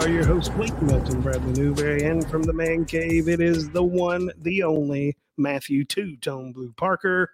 [0.00, 3.82] are your hosts, Blake Melton, Bradley Newberry, and from the man cave, it is the
[3.82, 7.30] one, the only Matthew Two Tone Blue Parker.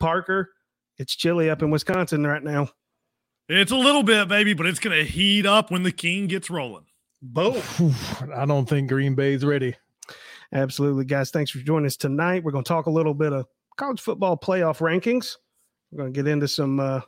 [0.00, 0.50] Parker,
[0.96, 2.70] it's chilly up in Wisconsin right now.
[3.48, 6.50] It's a little bit, baby, but it's going to heat up when the king gets
[6.50, 6.86] rolling.
[7.22, 7.62] Boom.
[8.34, 9.76] I don't think Green Bay's ready.
[10.52, 11.30] Absolutely, guys.
[11.30, 12.42] Thanks for joining us tonight.
[12.42, 13.46] We're going to talk a little bit of
[13.76, 15.36] college football playoff rankings.
[15.92, 17.00] We're going to get into some, uh,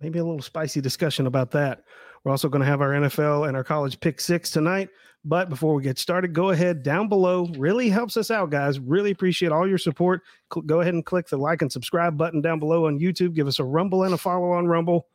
[0.00, 1.82] maybe a little spicy discussion about that.
[2.24, 4.88] We're also going to have our NFL and our college pick six tonight.
[5.24, 7.46] But before we get started, go ahead down below.
[7.58, 8.78] Really helps us out, guys.
[8.78, 10.22] Really appreciate all your support.
[10.66, 13.34] Go ahead and click the like and subscribe button down below on YouTube.
[13.34, 15.06] Give us a rumble and a follow on Rumble.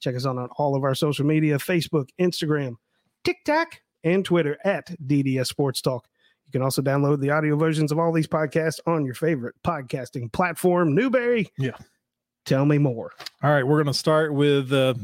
[0.00, 2.76] Check us out on all of our social media Facebook, Instagram,
[3.24, 6.06] TikTok, and Twitter at DDS Sports Talk.
[6.46, 10.32] You can also download the audio versions of all these podcasts on your favorite podcasting
[10.32, 10.94] platform.
[10.94, 11.48] Newberry.
[11.58, 11.76] Yeah.
[12.46, 13.12] Tell me more.
[13.42, 14.94] All right, we're going to start with uh,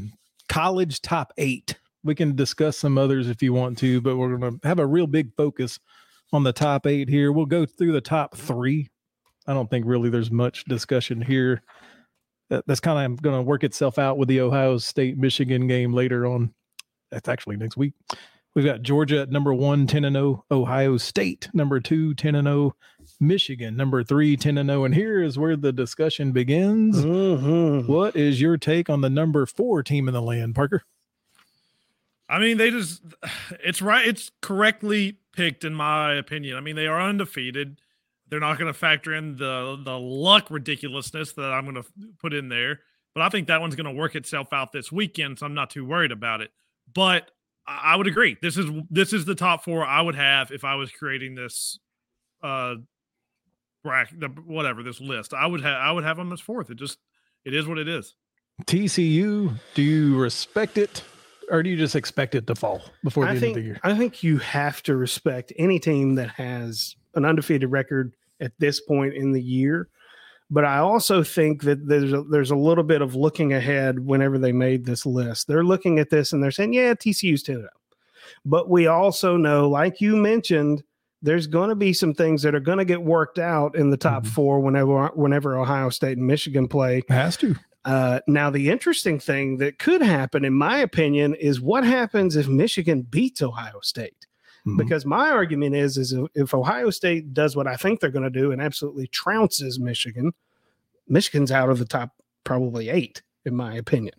[0.49, 1.77] college top eight.
[2.03, 4.85] We can discuss some others if you want to, but we're going to have a
[4.85, 5.79] real big focus
[6.31, 7.31] on the top eight here.
[7.31, 8.89] We'll go through the top three.
[9.47, 11.63] I don't think really there's much discussion here.
[12.49, 15.93] That, that's kind of going to work itself out with the Ohio State Michigan game
[15.93, 16.53] later on.
[17.11, 17.93] That's actually next week.
[18.57, 22.47] We've got Georgia at number one, 10 and 0, Ohio State number two, 10 and
[22.47, 22.75] 0,
[23.19, 24.83] Michigan number three, 10 and 0.
[24.83, 27.05] And here is where the discussion begins.
[27.05, 27.85] Mhm.
[27.87, 30.85] What is your take on the number four team in the land, Parker?
[32.27, 33.03] I mean, they just,
[33.63, 34.07] it's right.
[34.07, 36.57] It's correctly picked, in my opinion.
[36.57, 37.79] I mean, they are undefeated.
[38.27, 41.85] They're not going to factor in the the luck ridiculousness that I'm going to
[42.19, 42.79] put in there.
[43.13, 45.69] But I think that one's going to work itself out this weekend, so I'm not
[45.69, 46.49] too worried about it.
[46.91, 47.29] But
[47.67, 48.37] I I would agree.
[48.41, 51.79] This is this is the top four I would have if I was creating this
[52.41, 52.75] uh
[53.83, 55.33] bracket, the, whatever this list.
[55.33, 56.69] I would have I would have them as fourth.
[56.69, 56.97] It just
[57.45, 58.15] it is what it is.
[58.65, 61.03] TCU, do you respect it
[61.49, 63.67] or do you just expect it to fall before the I end think of the
[63.67, 63.79] year?
[63.83, 68.81] I think you have to respect any team that has an undefeated record at this
[68.81, 69.89] point in the year.
[70.49, 74.37] But I also think that there's a, there's a little bit of looking ahead whenever
[74.37, 75.47] they made this list.
[75.47, 77.69] They're looking at this and they're saying, "Yeah, TCU's 10 0."
[78.45, 80.83] But we also know, like you mentioned,
[81.21, 83.97] there's going to be some things that are going to get worked out in the
[83.97, 84.27] top Mhm.
[84.27, 87.01] four whenever whenever Ohio State and Michigan play.
[87.09, 87.55] Has to.
[87.85, 92.47] Uh, now, the interesting thing that could happen, in my opinion, is what happens if
[92.47, 94.27] Michigan beats Ohio State.
[94.67, 94.77] Mhm.
[94.77, 98.23] Because my argument is, is if- if Ohio State does what I think they're going
[98.31, 100.33] to do and absolutely trounces Michigan,
[101.07, 102.11] Michigan's out of the top
[102.43, 104.15] probably eight, in my opinion.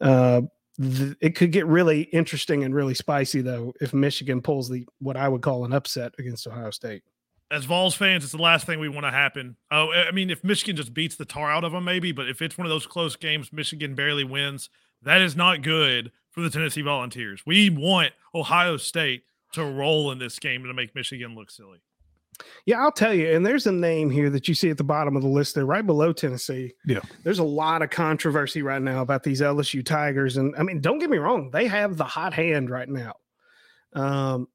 [0.00, 0.42] Uh,
[0.80, 5.16] th- it could get really interesting and really spicy though if Michigan pulls the what
[5.16, 7.02] I would call an upset against Ohio State.
[7.50, 9.54] as Vols fans, it's the last thing we want to happen.
[9.70, 12.42] Oh, I mean, if Michigan just beats the tar out of them, maybe, but if
[12.42, 14.70] it's one of those close games, Michigan barely wins,
[15.02, 17.42] that is not good for the Tennessee Volunteers.
[17.46, 19.22] We want Ohio State
[19.54, 21.78] to roll in this game to make Michigan look silly.
[22.66, 23.30] Yeah, I'll tell you.
[23.30, 25.66] And there's a name here that you see at the bottom of the list there,
[25.66, 26.74] right below Tennessee.
[26.84, 27.00] Yeah.
[27.22, 30.36] There's a lot of controversy right now about these LSU Tigers.
[30.36, 33.14] And I mean, don't get me wrong, they have the hot hand right now.
[33.92, 34.48] Um,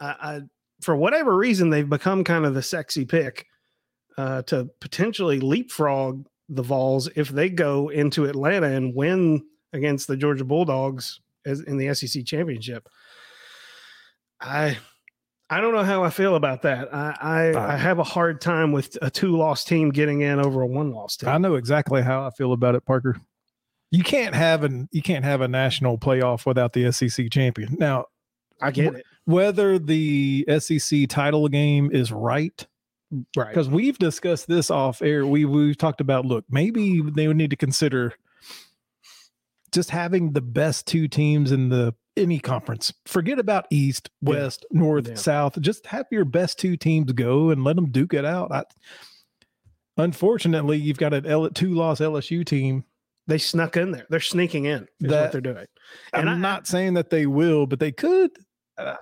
[0.00, 0.40] I, I
[0.82, 3.46] for whatever reason, they've become kind of the sexy pick
[4.18, 10.16] uh, to potentially leapfrog the Vols if they go into Atlanta and win against the
[10.16, 12.88] Georgia Bulldogs as in the SEC championship.
[14.42, 14.78] I
[15.48, 16.92] I don't know how I feel about that.
[16.94, 20.38] I I, Uh, I have a hard time with a two loss team getting in
[20.40, 21.28] over a one loss team.
[21.28, 23.20] I know exactly how I feel about it, Parker.
[23.90, 27.76] You can't have an you can't have a national playoff without the SEC champion.
[27.78, 28.06] Now,
[28.60, 29.04] I get it.
[29.26, 32.66] whether the SEC title game is right,
[33.36, 33.48] Right.
[33.48, 35.26] because we've discussed this off air.
[35.26, 38.14] We we've talked about look, maybe they would need to consider
[39.72, 42.92] just having the best two teams in the any conference.
[43.06, 44.30] Forget about East, Yeah.
[44.30, 45.14] West, North, Yeah.
[45.14, 45.60] South.
[45.60, 48.52] Just have your best two teams go and let them duke it out.
[48.52, 48.64] I,
[49.96, 52.84] unfortunately, you've got an L, two loss LSU team.
[53.28, 54.06] They snuck in there.
[54.10, 54.82] They're sneaking in.
[55.00, 55.66] Is That- what they're doing.
[56.12, 58.30] And I'm I- not saying that they will, but they could.
[58.76, 58.96] Uh,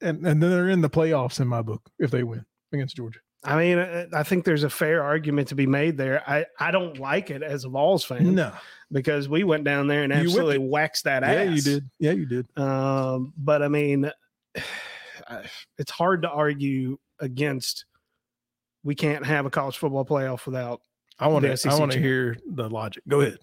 [0.00, 3.20] and and then they're in the playoffs in my book if they win against Georgia.
[3.44, 6.22] I mean, uh, I think there's a fair argument to be made there.
[6.28, 8.52] I, I don't like it as a Vols fan No,
[8.92, 10.62] because we went down there and absolutely it.
[10.62, 11.34] waxed that ass.
[11.34, 11.90] yeah, you did.
[11.98, 12.58] Yeah, you did.
[12.58, 14.10] Um, but I mean,
[15.78, 17.84] it's hard to argue against.
[18.82, 20.80] We can't have a college football playoff without.
[21.18, 21.68] I want to.
[21.68, 23.02] I want to hear the logic.
[23.06, 23.38] Go ahead.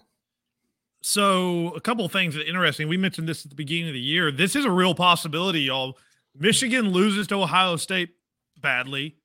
[1.00, 2.88] So, a couple of things that are interesting.
[2.88, 4.32] We mentioned this at the beginning of the year.
[4.32, 5.96] This is a real possibility, y'all.
[6.36, 8.10] Michigan loses to Ohio State
[8.60, 9.16] badly.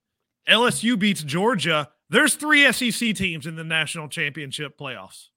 [0.47, 1.89] LSU beats Georgia.
[2.09, 5.29] There's three SEC teams in the national championship playoffs.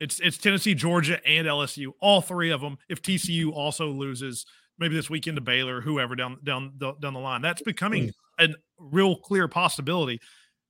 [0.00, 1.92] It's it's Tennessee, Georgia, and LSU.
[2.00, 2.78] All three of them.
[2.88, 4.46] If TCU also loses,
[4.78, 8.48] maybe this weekend to Baylor, whoever down down down the line, that's becoming a
[8.78, 10.18] real clear possibility.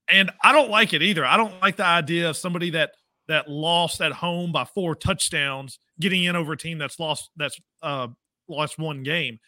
[0.08, 1.24] And I don't like it either.
[1.24, 2.90] I don't like the idea of somebody that
[3.28, 7.58] that lost at home by four touchdowns getting in over a team that's lost that's
[7.82, 8.08] uh
[8.48, 9.38] lost one game.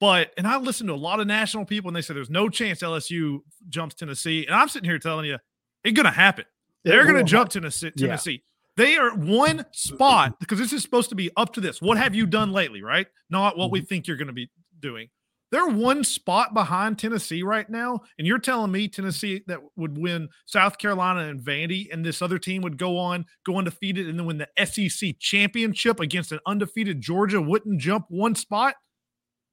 [0.00, 2.48] But and I listened to a lot of national people and they said there's no
[2.48, 4.46] chance LSU jumps Tennessee.
[4.46, 5.36] And I'm sitting here telling you
[5.84, 6.46] it's gonna happen.
[6.84, 7.90] They're gonna jump Tennessee.
[7.90, 8.32] Tennessee.
[8.32, 8.38] Yeah.
[8.76, 11.80] They are one spot because this is supposed to be up to this.
[11.80, 13.06] What have you done lately, right?
[13.30, 13.86] Not what we mm-hmm.
[13.86, 14.50] think you're going to be
[14.80, 15.08] doing.
[15.52, 20.28] They're one spot behind Tennessee right now, and you're telling me Tennessee that would win
[20.44, 24.26] South Carolina and Vandy, and this other team would go on, go undefeated, and then
[24.26, 28.74] win the SEC championship against an undefeated Georgia wouldn't jump one spot.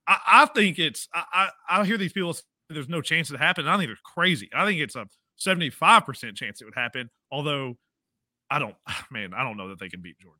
[0.07, 1.07] I, I think it's.
[1.13, 3.69] I, I, I hear these people say there's no chance it happened.
[3.69, 4.49] I think they're crazy.
[4.53, 5.05] I think it's a
[5.39, 7.11] 75% chance it would happen.
[7.31, 7.77] Although
[8.49, 8.75] I don't,
[9.11, 10.37] man, I don't know that they can beat Georgia.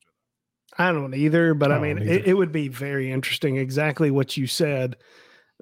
[0.78, 3.58] I don't either, but I, I mean, it, it, would be very interesting.
[3.58, 4.96] Exactly what you said,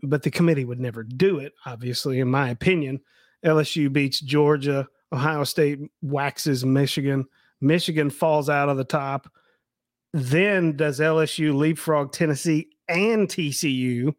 [0.04, 1.54] but the committee would never do it.
[1.66, 3.02] Obviously, in my opinion,
[3.46, 7.26] LSU beats Georgia, Ohio State waxes Michigan,
[7.60, 9.30] Michigan falls out of the top.
[10.14, 14.14] Then does LSU leapfrog Tennessee and TCU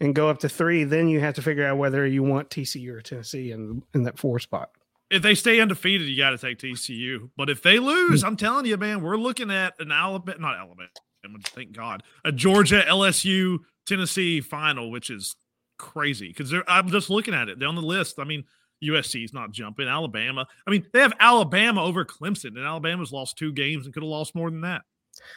[0.00, 0.84] and go up to three?
[0.84, 4.18] Then you have to figure out whether you want TCU or Tennessee in in that
[4.18, 4.70] four spot
[5.10, 7.30] if they stay undefeated, you got to take TCU.
[7.36, 10.88] But if they lose, I'm telling you, man, we're looking at an Alabama, not Alabama,
[11.44, 15.36] thank God, a Georgia, LSU, Tennessee final, which is
[15.78, 17.58] crazy because I'm just looking at it.
[17.58, 18.18] They're on the list.
[18.18, 18.44] I mean,
[18.82, 19.88] USC is not jumping.
[19.88, 20.46] Alabama.
[20.66, 24.10] I mean, they have Alabama over Clemson, and Alabama's lost two games and could have
[24.10, 24.82] lost more than that.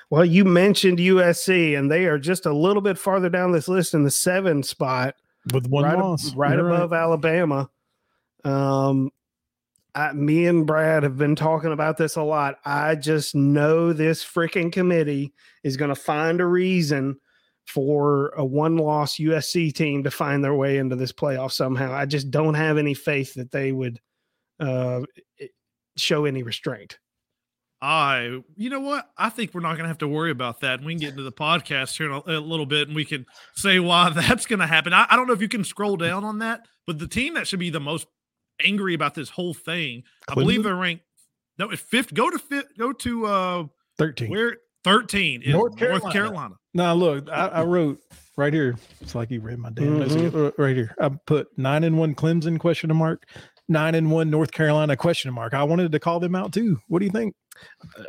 [0.09, 3.93] Well, you mentioned USC, and they are just a little bit farther down this list
[3.93, 5.15] in the seven spot
[5.53, 6.99] with one right, loss, right You're above right.
[6.99, 7.69] Alabama.
[8.43, 9.11] Um,
[9.95, 12.59] I, me and Brad have been talking about this a lot.
[12.65, 15.33] I just know this freaking committee
[15.63, 17.17] is going to find a reason
[17.65, 21.93] for a one loss USC team to find their way into this playoff somehow.
[21.93, 23.99] I just don't have any faith that they would
[24.59, 25.01] uh,
[25.97, 26.97] show any restraint.
[27.81, 29.09] I, you know what?
[29.17, 30.83] I think we're not going to have to worry about that.
[30.83, 33.25] We can get into the podcast here in a, a little bit and we can
[33.55, 34.93] say why that's going to happen.
[34.93, 37.47] I, I don't know if you can scroll down on that, but the team that
[37.47, 38.07] should be the most
[38.63, 40.03] angry about this whole thing.
[40.27, 40.31] Clemson?
[40.31, 41.03] I believe they're ranked.
[41.57, 42.13] No, fifth.
[42.13, 42.77] Go to fifth.
[42.77, 43.63] Go to uh
[43.97, 44.29] thirteen.
[44.29, 46.03] Where thirteen is North Carolina.
[46.03, 46.55] North Carolina.
[46.73, 47.99] Now look, I, I, wrote
[48.37, 48.75] right here.
[49.01, 50.61] It's like you read my damn mm-hmm.
[50.61, 50.95] right here.
[51.01, 53.25] I put nine and one Clemson question mark,
[53.67, 55.53] nine and one North Carolina question mark.
[55.53, 56.77] I wanted to call them out too.
[56.87, 57.35] What do you think?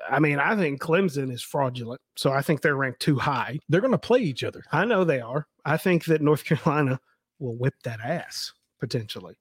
[0.09, 3.59] I mean, I think Clemson is fraudulent, so I think they're ranked too high.
[3.69, 4.63] They're going to play each other.
[4.71, 5.47] I know they are.
[5.65, 7.01] I think that North Carolina
[7.39, 9.35] will whip that ass potentially.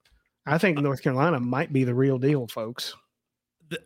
[0.49, 2.95] I think uh, North Carolina might be the real deal, folks.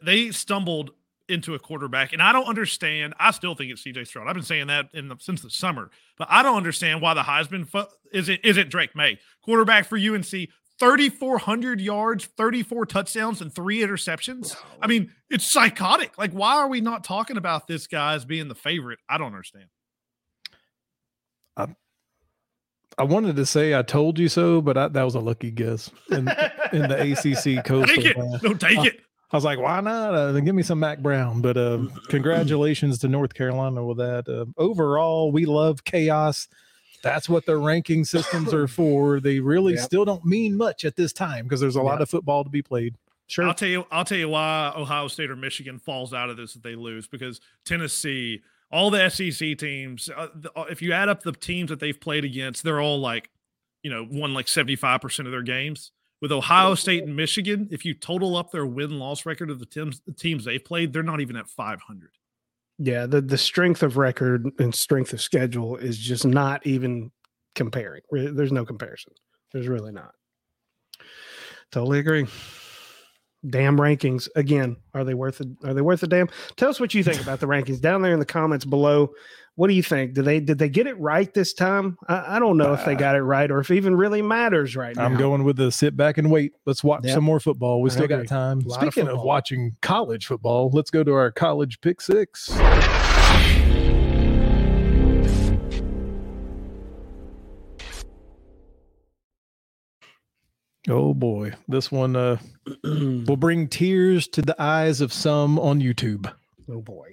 [0.01, 0.91] They stumbled
[1.27, 3.13] into a quarterback, and I don't understand.
[3.19, 4.27] I still think it's CJ Stroud.
[4.27, 7.21] I've been saying that in the, since the summer, but I don't understand why the
[7.21, 10.49] Heisman fu- isn't isn't Drake Maye quarterback for UNC.
[10.79, 14.55] 3,400 yards, 34 touchdowns, and three interceptions.
[14.81, 16.17] I mean, it's psychotic.
[16.17, 18.97] Like, why are we not talking about this guy as being the favorite?
[19.07, 19.67] I don't understand.
[22.97, 25.89] I wanted to say I told you so, but I, that was a lucky guess
[26.11, 26.29] in,
[26.71, 27.89] in the ACC coast.
[27.95, 28.17] Take it.
[28.17, 28.99] No, take I, it.
[29.31, 30.13] I was like, why not?
[30.13, 31.41] Uh, give me some Mack Brown.
[31.41, 34.29] But uh, congratulations to North Carolina with that.
[34.29, 36.47] Uh, overall, we love chaos.
[37.01, 39.19] That's what the ranking systems are for.
[39.19, 39.83] They really yep.
[39.83, 41.85] still don't mean much at this time because there's a yep.
[41.85, 42.95] lot of football to be played.
[43.25, 43.47] Sure.
[43.47, 43.87] I'll tell you.
[43.89, 47.07] I'll tell you why Ohio State or Michigan falls out of this if they lose
[47.07, 51.69] because Tennessee all the SEC teams, uh, the, uh, if you add up the teams
[51.69, 53.29] that they've played against, they're all like,
[53.83, 55.91] you know, won like 75% of their games.
[56.21, 59.65] With Ohio State and Michigan, if you total up their win loss record of the
[59.65, 62.09] teams, the teams they've played, they're not even at 500.
[62.79, 67.11] Yeah, the, the strength of record and strength of schedule is just not even
[67.53, 68.01] comparing.
[68.11, 69.13] There's no comparison.
[69.51, 70.13] There's really not.
[71.71, 72.27] Totally agree
[73.47, 74.29] damn rankings.
[74.35, 76.29] Again are they worth it are they worth a damn?
[76.55, 79.13] Tell us what you think about the rankings down there in the comments below.
[79.55, 80.13] What do you think?
[80.13, 81.97] Did they did they get it right this time?
[82.07, 83.95] I, I don't know uh, if they uh, got it right or if it even
[83.95, 85.05] really matters right now.
[85.05, 86.53] i'm going with the sit back and wait.
[86.65, 87.13] Let's watch yep.
[87.13, 87.81] some more football.
[87.81, 88.17] We I still agree.
[88.17, 92.49] got time speaking of, of watching college football let's go to our college pick six
[100.89, 102.37] Oh boy, this one uh,
[102.83, 106.31] will bring tears to the eyes of some on YouTube.
[106.69, 107.09] Oh boy,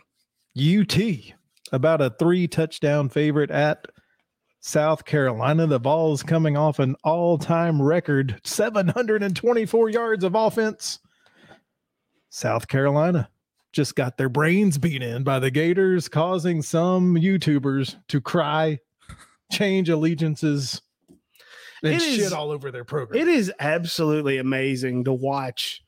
[0.56, 0.96] UT
[1.72, 3.86] about a three touchdown favorite at
[4.60, 5.66] South Carolina.
[5.66, 10.98] The Vols coming off an all time record 724 yards of offense.
[12.28, 13.28] South Carolina
[13.72, 18.78] just got their brains beat in by the Gators, causing some YouTubers to cry,
[19.52, 20.82] change allegiances,
[21.82, 23.20] and It shit is- all over their program.
[23.20, 25.82] It is absolutely amazing to watch.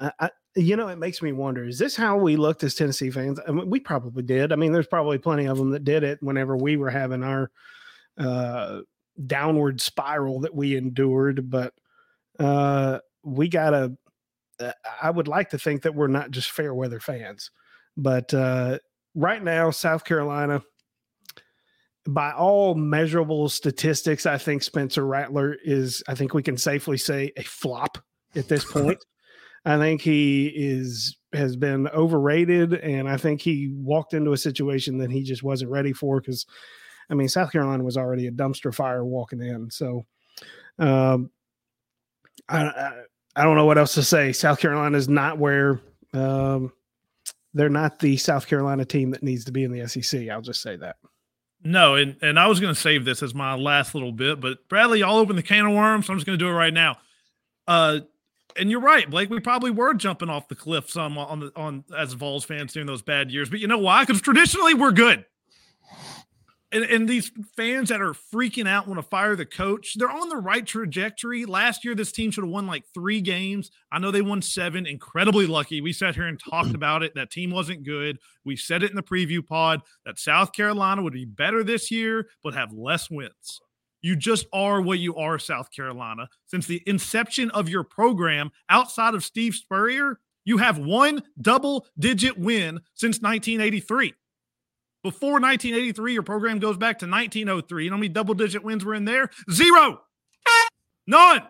[0.00, 3.10] I, I, you know, it makes me wonder: Is this how we looked as Tennessee
[3.10, 3.40] fans?
[3.46, 4.52] I mean, we probably did.
[4.52, 7.50] I mean, there's probably plenty of them that did it whenever we were having our
[8.18, 8.80] uh,
[9.26, 11.50] downward spiral that we endured.
[11.50, 11.74] But
[12.38, 13.96] uh, we gotta.
[14.60, 17.50] Uh, I would like to think that we're not just fair weather fans,
[17.96, 18.78] but uh,
[19.14, 20.62] right now, South Carolina.
[22.06, 27.32] By all measurable statistics, I think Spencer Rattler is, I think we can safely say,
[27.36, 27.98] a flop
[28.36, 28.98] at this point.
[29.64, 34.98] I think he is has been overrated, and I think he walked into a situation
[34.98, 36.20] that he just wasn't ready for.
[36.20, 36.44] Because,
[37.08, 39.70] I mean, South Carolina was already a dumpster fire walking in.
[39.70, 40.04] So,
[40.78, 41.30] um,
[42.48, 42.92] I, I
[43.36, 44.32] I don't know what else to say.
[44.32, 45.80] South Carolina is not where
[46.12, 46.72] um,
[47.52, 50.28] they're not the South Carolina team that needs to be in the SEC.
[50.28, 50.96] I'll just say that.
[51.64, 54.68] No, and, and I was going to save this as my last little bit, but
[54.68, 56.74] Bradley, y'all open the can of worms, so I'm just going to do it right
[56.74, 56.98] now.
[57.66, 58.00] Uh,
[58.56, 59.30] and you're right, Blake.
[59.30, 62.86] We probably were jumping off the cliff some on the on as Vols fans during
[62.86, 64.04] those bad years, but you know why?
[64.04, 65.24] Because traditionally we're good.
[66.74, 70.28] And, and these fans that are freaking out want to fire the coach, they're on
[70.28, 71.44] the right trajectory.
[71.44, 73.70] Last year, this team should have won like three games.
[73.92, 74.84] I know they won seven.
[74.84, 75.80] Incredibly lucky.
[75.80, 77.14] We sat here and talked about it.
[77.14, 78.18] That team wasn't good.
[78.44, 82.28] We said it in the preview pod that South Carolina would be better this year,
[82.42, 83.60] but have less wins.
[84.02, 86.28] You just are what you are, South Carolina.
[86.46, 92.36] Since the inception of your program, outside of Steve Spurrier, you have one double digit
[92.36, 94.12] win since 1983.
[95.04, 97.84] Before 1983, your program goes back to 1903.
[97.84, 99.28] You know how many double digit wins were in there?
[99.52, 100.00] Zero.
[101.06, 101.42] None.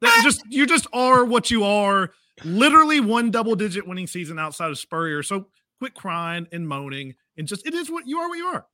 [0.00, 2.12] That just you just are what you are.
[2.42, 5.22] Literally one double digit winning season outside of Spurrier.
[5.22, 5.48] So
[5.78, 8.66] quit crying and moaning and just it is what you are what you are.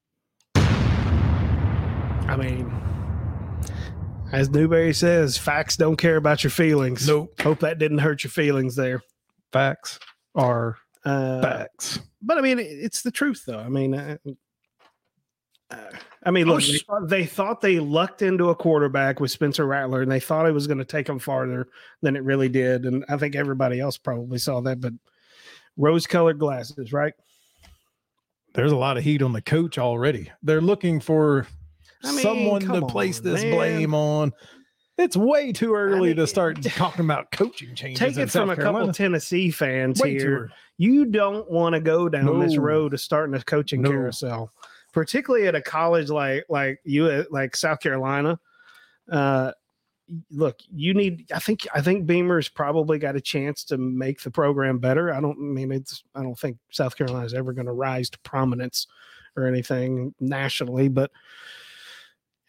[2.28, 2.72] I mean,
[4.30, 7.08] as Newberry says, facts don't care about your feelings.
[7.08, 7.40] Nope.
[7.40, 9.02] Hope that didn't hurt your feelings there.
[9.52, 9.98] Facts
[10.36, 11.98] are Uh, facts.
[12.20, 13.58] but I mean, it's the truth, though.
[13.58, 14.16] I mean, uh,
[15.70, 15.76] uh,
[16.24, 20.02] I mean, look, they, thought, they thought they lucked into a quarterback with Spencer Rattler,
[20.02, 21.68] and they thought it was going to take them farther
[22.02, 22.84] than it really did.
[22.84, 24.80] And I think everybody else probably saw that.
[24.80, 24.92] But
[25.76, 27.14] rose-colored glasses, right?
[28.54, 30.30] There's a lot of heat on the coach already.
[30.42, 31.46] They're looking for
[32.04, 33.54] I mean, someone to come place this man.
[33.54, 34.32] blame on.
[34.98, 37.98] It's way too early mean, to start talking about coaching changes.
[37.98, 38.92] Take it from South a couple Carolina.
[38.92, 40.50] Tennessee fans Way here.
[40.76, 43.90] you don't want to go down this road of starting a coaching No.
[43.90, 44.52] carousel,
[44.92, 48.38] particularly at a college like like you like South Carolina.
[49.10, 49.52] Uh,
[50.30, 51.30] look, you need.
[51.34, 55.12] I think I think Beamer's probably got a chance to make the program better.
[55.14, 56.04] I don't I mean it's.
[56.14, 58.86] I don't think South Carolina is ever going to rise to prominence
[59.36, 61.10] or anything nationally, but.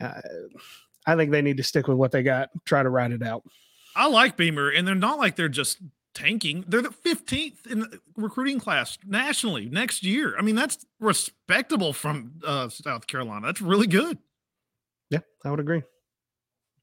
[0.01, 0.19] Uh,
[1.05, 2.49] I think they need to stick with what they got.
[2.65, 3.43] Try to ride it out.
[3.95, 5.79] I like Beamer, and they're not like they're just
[6.13, 6.63] tanking.
[6.67, 10.35] They're the 15th in the recruiting class nationally next year.
[10.37, 13.47] I mean, that's respectable from uh, South Carolina.
[13.47, 14.17] That's really good.
[15.09, 15.83] Yeah, I would agree.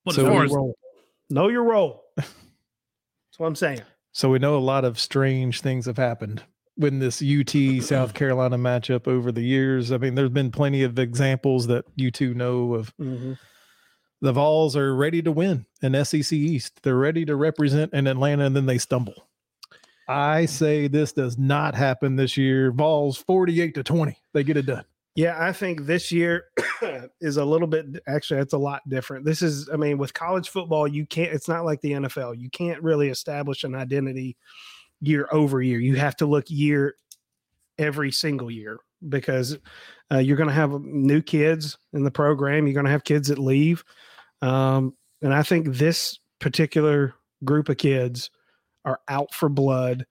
[0.04, 0.74] But So as know far your as role.
[1.30, 2.04] Know your role.
[2.16, 2.28] That's
[3.38, 3.82] what I'm saying.
[4.12, 6.42] So we know a lot of strange things have happened
[6.74, 9.92] when this UT South Carolina matchup over the years.
[9.92, 12.96] I mean, there's been plenty of examples that you two know of.
[12.96, 13.38] Mhm.
[14.20, 16.82] The Vols are ready to win in SEC East.
[16.82, 19.26] They're ready to represent in Atlanta, and then they stumble.
[20.08, 22.72] I say this does not happen this year.
[22.72, 24.18] Vols 48 to 20.
[24.32, 24.84] They get it done.
[25.14, 26.46] Yeah, I think this year
[27.20, 29.24] is a little bit actually it's a lot different.
[29.24, 32.38] This is I mean with college football you can't it's not like the NFL.
[32.38, 34.36] You can't really establish an identity
[35.00, 35.80] year over year.
[35.80, 36.94] You have to look year
[37.78, 39.58] every single year because
[40.12, 43.28] uh, you're going to have new kids in the program, you're going to have kids
[43.28, 43.84] that leave.
[44.42, 48.30] Um, and I think this particular group of kids
[48.84, 50.06] are out for blood.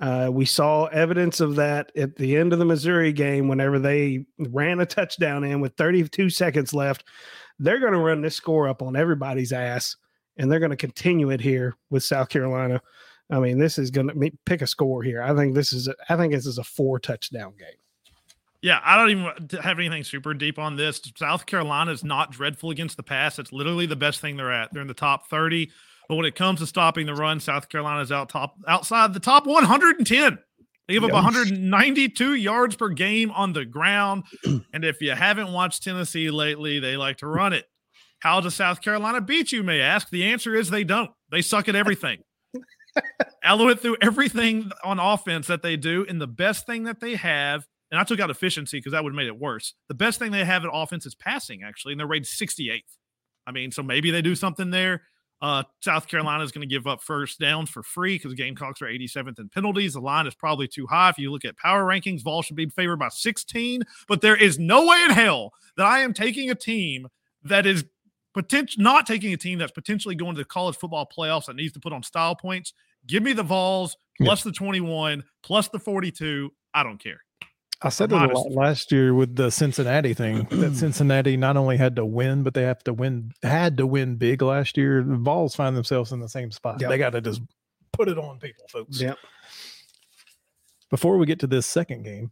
[0.00, 4.24] Uh, we saw evidence of that at the end of the Missouri game whenever they
[4.38, 7.04] ran a touchdown in with 32 seconds left.
[7.58, 9.96] They're going to run this score up on everybody's ass,
[10.36, 12.82] and they're going to continue it here with South Carolina.
[13.30, 15.22] I mean, this is going to pick a score here.
[15.22, 17.81] I think this is a, I think this is a four touchdown game.
[18.62, 21.00] Yeah, I don't even have anything super deep on this.
[21.16, 23.40] South Carolina is not dreadful against the pass.
[23.40, 24.72] It's literally the best thing they're at.
[24.72, 25.68] They're in the top 30.
[26.08, 29.20] But when it comes to stopping the run, South Carolina is out top outside the
[29.20, 30.38] top 110.
[30.86, 34.24] They give up 192 yards per game on the ground.
[34.44, 37.66] and if you haven't watched Tennessee lately, they like to run it.
[38.20, 40.08] How does South Carolina beat you, may ask?
[40.10, 41.10] The answer is they don't.
[41.30, 42.18] They suck at everything.
[43.44, 47.16] I went through everything on offense that they do, and the best thing that they
[47.16, 49.74] have, and I took out efficiency because that would have made it worse.
[49.88, 52.80] The best thing they have at offense is passing, actually, and they're rated 68th.
[53.46, 55.02] I mean, so maybe they do something there.
[55.42, 58.86] Uh, South Carolina is going to give up first downs for free because Gamecocks are
[58.86, 59.92] 87th in penalties.
[59.92, 61.10] The line is probably too high.
[61.10, 64.58] If you look at power rankings, Vol should be favored by 16, but there is
[64.58, 67.08] no way in hell that I am taking a team
[67.42, 67.84] that is
[68.32, 71.74] potential not taking a team that's potentially going to the college football playoffs that needs
[71.74, 72.72] to put on style points.
[73.06, 76.50] Give me the Vols plus the 21 plus the 42.
[76.72, 77.20] I don't care.
[77.84, 81.76] I said it a lot last year with the Cincinnati thing that Cincinnati not only
[81.76, 85.02] had to win, but they have to win, had to win big last year.
[85.02, 86.80] The Vols find themselves in the same spot.
[86.80, 86.90] Yep.
[86.90, 87.42] They got to just
[87.92, 89.00] put it on people, folks.
[89.00, 89.18] Yep.
[90.90, 92.30] Before we get to this second game,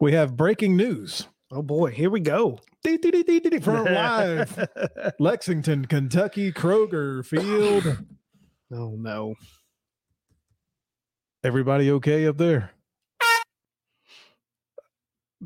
[0.00, 1.28] we have breaking news.
[1.50, 2.58] Oh boy, here we go.
[2.84, 4.68] Dee, dee, dee, dee, dee, dee, From live
[5.18, 8.04] Lexington, Kentucky, Kroger Field.
[8.72, 9.34] oh no.
[11.42, 12.72] Everybody okay up there?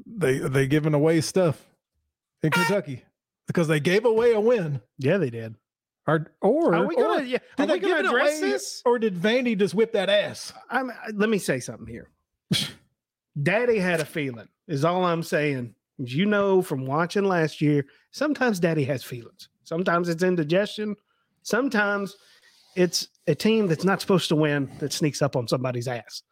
[0.06, 1.64] They they giving away stuff
[2.42, 2.56] in ah.
[2.56, 3.04] Kentucky
[3.46, 4.80] because they gave away a win.
[4.98, 5.56] Yeah, they did.
[6.06, 7.22] Or or, Are we gonna?
[7.24, 8.82] Yeah, are did they we give gonna it address away, this?
[8.84, 10.52] or did Vandy just whip that ass?
[10.68, 12.10] I'm, let me say something here.
[13.42, 14.48] Daddy had a feeling.
[14.66, 15.74] Is all I'm saying.
[16.02, 19.48] As You know from watching last year, sometimes Daddy has feelings.
[19.64, 20.96] Sometimes it's indigestion.
[21.42, 22.16] Sometimes
[22.74, 26.22] it's a team that's not supposed to win that sneaks up on somebody's ass.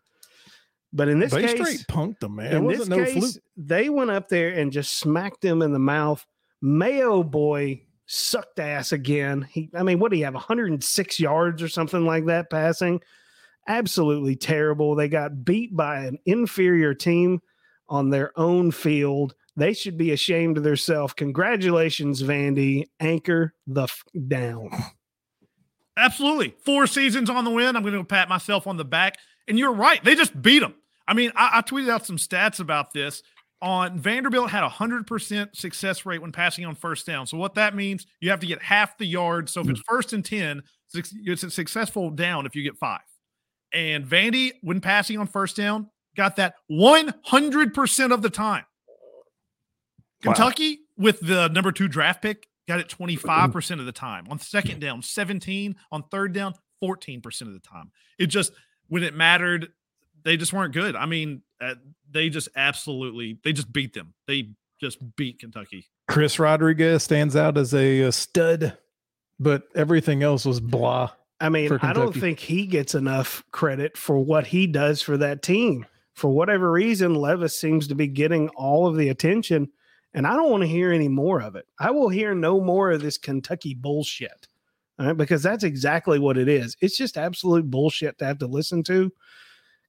[0.92, 2.52] But in this they case, straight punked them, man.
[2.52, 3.44] In this no case, fluke.
[3.56, 6.26] they went up there and just smacked him in the mouth.
[6.60, 9.46] Mayo boy sucked ass again.
[9.50, 10.34] He, I mean, what do you have?
[10.34, 13.00] 106 yards or something like that passing.
[13.68, 14.96] Absolutely terrible.
[14.96, 17.40] They got beat by an inferior team
[17.88, 19.34] on their own field.
[19.56, 21.12] They should be ashamed of themselves.
[21.12, 22.86] Congratulations, Vandy.
[22.98, 24.70] Anchor the f- down.
[25.96, 26.54] Absolutely.
[26.64, 27.76] Four seasons on the win.
[27.76, 29.18] I'm going to pat myself on the back.
[29.46, 30.02] And you're right.
[30.02, 30.74] They just beat them.
[31.10, 33.24] I mean, I, I tweeted out some stats about this.
[33.60, 37.26] On Vanderbilt had a hundred percent success rate when passing on first down.
[37.26, 39.52] So what that means, you have to get half the yards.
[39.52, 39.94] So if it's hmm.
[39.94, 40.62] first and ten,
[40.94, 43.00] it's a successful down if you get five.
[43.74, 48.64] And Vandy, when passing on first down, got that one hundred percent of the time.
[50.24, 50.32] Wow.
[50.32, 53.80] Kentucky, with the number two draft pick, got it 25% mm-hmm.
[53.80, 54.26] of the time.
[54.30, 55.76] On second down, 17.
[55.90, 57.90] On third down, 14% of the time.
[58.18, 58.52] It just,
[58.88, 59.68] when it mattered,
[60.24, 60.96] they just weren't good.
[60.96, 61.74] I mean, uh,
[62.10, 64.14] they just absolutely, they just beat them.
[64.26, 65.86] They just beat Kentucky.
[66.08, 68.76] Chris Rodriguez stands out as a, a stud,
[69.38, 71.10] but everything else was blah.
[71.40, 75.42] I mean, I don't think he gets enough credit for what he does for that
[75.42, 75.86] team.
[76.14, 79.70] For whatever reason, Levis seems to be getting all of the attention,
[80.12, 81.66] and I don't want to hear any more of it.
[81.78, 84.48] I will hear no more of this Kentucky bullshit,
[84.98, 85.16] all right?
[85.16, 86.76] Because that's exactly what it is.
[86.82, 89.10] It's just absolute bullshit to have to listen to.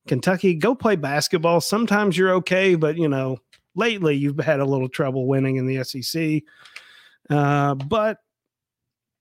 [0.08, 1.62] Kentucky, go play basketball.
[1.62, 3.38] Sometimes you're okay, but you know,
[3.76, 6.44] lately you've had a little trouble winning in the SEC.
[7.30, 8.18] Uh, but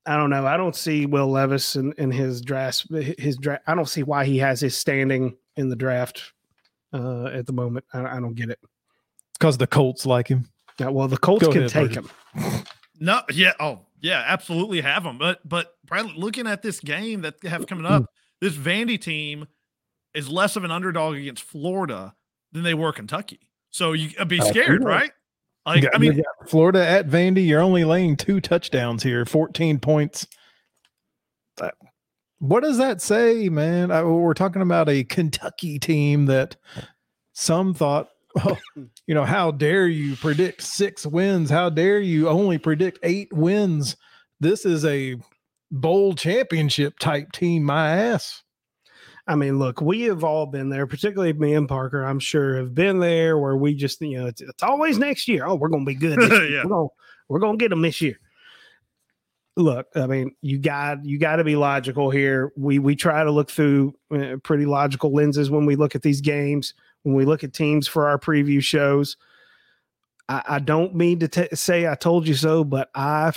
[0.06, 0.46] I don't know.
[0.46, 2.86] I don't see Will Levis in, in his draft.
[2.90, 3.62] His draft.
[3.66, 6.32] I don't see why he has his standing in the draft
[6.92, 7.84] uh, at the moment.
[7.92, 8.58] I, I don't get it.
[9.38, 10.48] Because the Colts like him.
[10.78, 12.08] Yeah, well, the Colts Go can ahead, take Bertie.
[12.34, 12.64] him.
[13.02, 15.16] No, yeah, oh, yeah, absolutely have him.
[15.16, 18.04] But, but Bradley, looking at this game that have coming up,
[18.42, 19.46] this Vandy team
[20.14, 22.14] is less of an underdog against Florida
[22.52, 23.40] than they were Kentucky.
[23.70, 25.12] So you uh, be Oh, scared, right?
[25.66, 30.26] Like, got- I mean, Florida at Vandy, you're only laying two touchdowns here, 14 points.
[31.58, 31.74] That-
[32.38, 33.90] What does that say, man?
[33.90, 36.56] I, we're talking about a Kentucky team that
[37.32, 38.58] some thought, well,
[39.06, 41.50] you know, how dare you predict six wins?
[41.50, 43.96] How dare you only predict eight wins?
[44.40, 45.16] This is a
[45.70, 48.42] bowl championship type team, my ass.
[49.30, 52.02] I mean, look, we have all been there, particularly me and Parker.
[52.02, 55.46] I'm sure have been there where we just, you know, it's, it's always next year.
[55.46, 56.18] Oh, we're going to be good.
[56.18, 56.30] This.
[56.50, 56.64] Yeah.
[56.64, 56.88] We're going
[57.28, 58.18] we're going to get them this year.
[59.56, 62.52] Look, I mean, you got you got to be logical here.
[62.56, 66.20] We we try to look through uh, pretty logical lenses when we look at these
[66.20, 66.74] games.
[67.04, 69.16] When we look at teams for our preview shows,
[70.28, 73.32] I, I don't mean to t- say I told you so, but I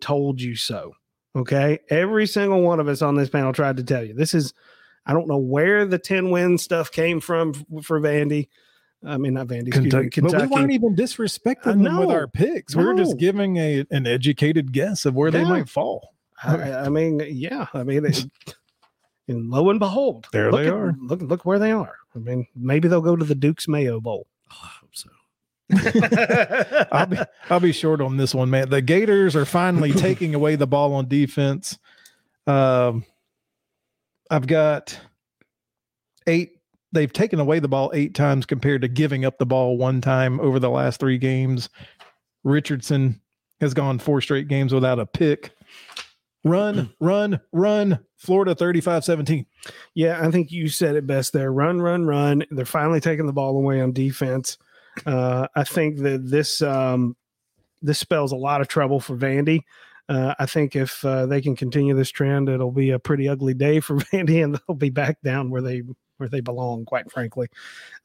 [0.00, 0.94] told you so.
[1.36, 4.52] Okay, every single one of us on this panel tried to tell you this is
[5.08, 8.48] I don't know where the 10 win stuff came from for Vandy.
[9.04, 10.20] I mean, not Vandy, excuse me, Kentucky.
[10.20, 12.76] But we weren't even disrespecting them with our picks.
[12.76, 16.14] We were just giving a an educated guess of where they might fall.
[16.44, 17.66] I, I mean, yeah.
[17.74, 18.26] I mean, it,
[19.28, 20.94] and lo and behold, There they at- are.
[21.00, 21.94] Look, look where they are.
[22.14, 24.26] I mean, maybe they'll go to the Duke's Mayo Bowl.
[24.52, 25.10] oh, I hope so.
[26.92, 27.18] I'll be
[27.50, 28.70] I'll be short on this one, man.
[28.70, 31.78] The Gators are finally taking away the ball on defense.
[32.46, 33.04] Um,
[34.30, 34.98] I've got
[36.26, 36.52] eight.
[36.92, 40.40] They've taken away the ball eight times compared to giving up the ball one time
[40.40, 41.68] over the last three games.
[42.44, 43.20] Richardson
[43.60, 45.52] has gone four straight games without a pick.
[46.44, 47.98] Run, run, run.
[48.16, 49.46] Florida 35 17.
[49.94, 51.52] Yeah, I think you said it best there.
[51.52, 52.44] Run, run, run.
[52.50, 54.56] They're finally taking the ball away on defense.
[55.06, 57.16] Uh, I think that this um,
[57.82, 59.62] this spells a lot of trouble for Vandy.
[60.08, 63.54] Uh, I think if uh, they can continue this trend, it'll be a pretty ugly
[63.54, 65.82] day for Vandy, and they'll be back down where they
[66.16, 66.84] where they belong.
[66.84, 67.48] Quite frankly,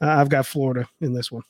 [0.01, 1.43] uh, I've got Florida in this one.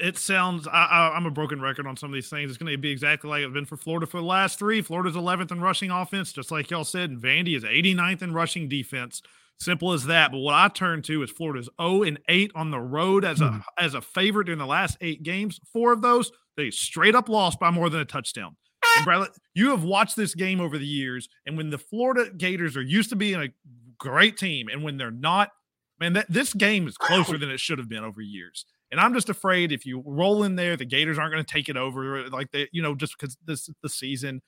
[0.00, 2.50] It sounds I, I, I'm a broken record on some of these things.
[2.50, 4.82] It's going to be exactly like it's been for Florida for the last three.
[4.82, 8.68] Florida's 11th in rushing offense, just like y'all said, and Vandy is 89th in rushing
[8.68, 9.22] defense.
[9.60, 10.32] Simple as that.
[10.32, 13.50] But what I turn to is Florida's 0 and 8 on the road as a
[13.52, 13.58] Hmm.
[13.78, 15.60] as a favorite in the last eight games.
[15.72, 18.56] Four of those they straight up lost by more than a touchdown.
[18.96, 22.76] And Bradley, you have watched this game over the years, and when the Florida Gators
[22.76, 23.48] are used to being a
[23.98, 25.50] great team, and when they're not,
[25.98, 28.66] man, that this game is closer than it should have been over years.
[28.90, 31.68] And I'm just afraid if you roll in there, the Gators aren't going to take
[31.68, 34.40] it over like they, you know, just because this is the season.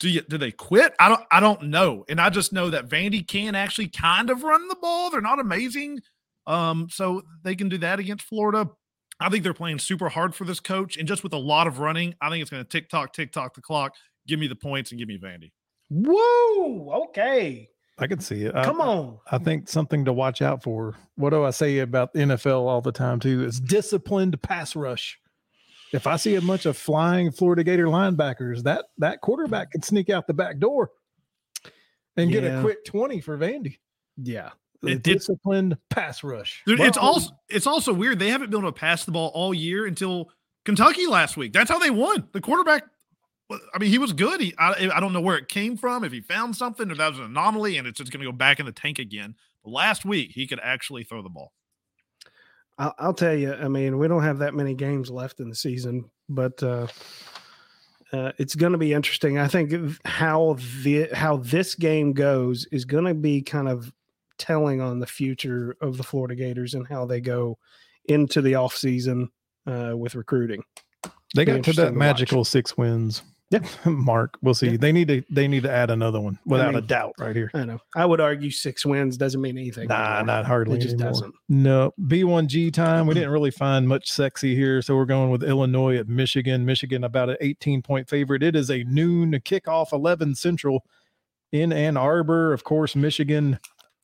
[0.00, 0.94] Do you do they quit?
[0.98, 2.04] I don't I don't know.
[2.08, 5.10] And I just know that Vandy can actually kind of run the ball.
[5.10, 6.00] They're not amazing.
[6.46, 8.70] Um, so they can do that against Florida.
[9.20, 11.78] I think they're playing super hard for this coach, and just with a lot of
[11.78, 13.94] running, I think it's going to tick tock, tick tock the clock.
[14.26, 15.52] Give me the points and give me Vandy.
[15.90, 17.04] Whoa!
[17.08, 18.54] Okay, I can see it.
[18.54, 19.18] I- come on.
[19.30, 20.94] I think something to watch out for.
[21.16, 23.44] What do I say about the NFL all the time too?
[23.44, 25.18] Is disciplined pass rush.
[25.92, 30.08] If I see a bunch of flying Florida Gator linebackers, that that quarterback can sneak
[30.08, 30.90] out the back door
[32.16, 33.78] and get a quick twenty for Vandy.
[34.16, 34.50] Yeah,
[34.82, 36.62] The It- it- disciplined pass rush.
[36.66, 38.18] Dude, it's also it's also weird.
[38.18, 40.30] They haven't been able to pass the ball all year until
[40.64, 41.52] Kentucky last week.
[41.52, 42.28] That's how they won.
[42.32, 42.84] The quarterback,
[43.74, 44.40] I mean, he was good.
[44.40, 46.04] He, I, I don't know where it came from.
[46.04, 48.36] If he found something, or that was an anomaly, and it's just going to go
[48.36, 49.34] back in the tank again.
[49.64, 51.52] But last week, he could actually throw the ball.
[52.78, 53.52] I'll, I'll tell you.
[53.52, 56.86] I mean, we don't have that many games left in the season, but uh,
[58.12, 59.38] uh, it's going to be interesting.
[59.38, 59.72] I think
[60.06, 63.92] how the how this game goes is going to be kind of
[64.40, 67.58] telling on the future of the Florida Gators and how they go
[68.06, 69.28] into the off season
[69.66, 70.64] uh, with recruiting.
[71.36, 73.22] they be got to that to magical six wins.
[73.50, 73.64] Yep.
[73.84, 74.38] Mark.
[74.42, 74.70] We'll see.
[74.70, 74.76] Yeah.
[74.78, 77.50] They need to they need to add another one without a mean, doubt right here.
[77.52, 77.80] I know.
[77.96, 79.88] I would argue six wins doesn't mean anything.
[79.88, 80.26] Nah, anymore.
[80.26, 80.78] not hardly.
[80.78, 81.10] It just anymore.
[81.12, 81.34] doesn't.
[81.48, 83.06] No, B1G time.
[83.06, 86.64] We didn't really find much sexy here, so we're going with Illinois at Michigan.
[86.64, 88.44] Michigan about an 18 point favorite.
[88.44, 90.84] It is a noon kickoff, 11 Central
[91.50, 92.52] in Ann Arbor.
[92.52, 93.58] Of course, Michigan.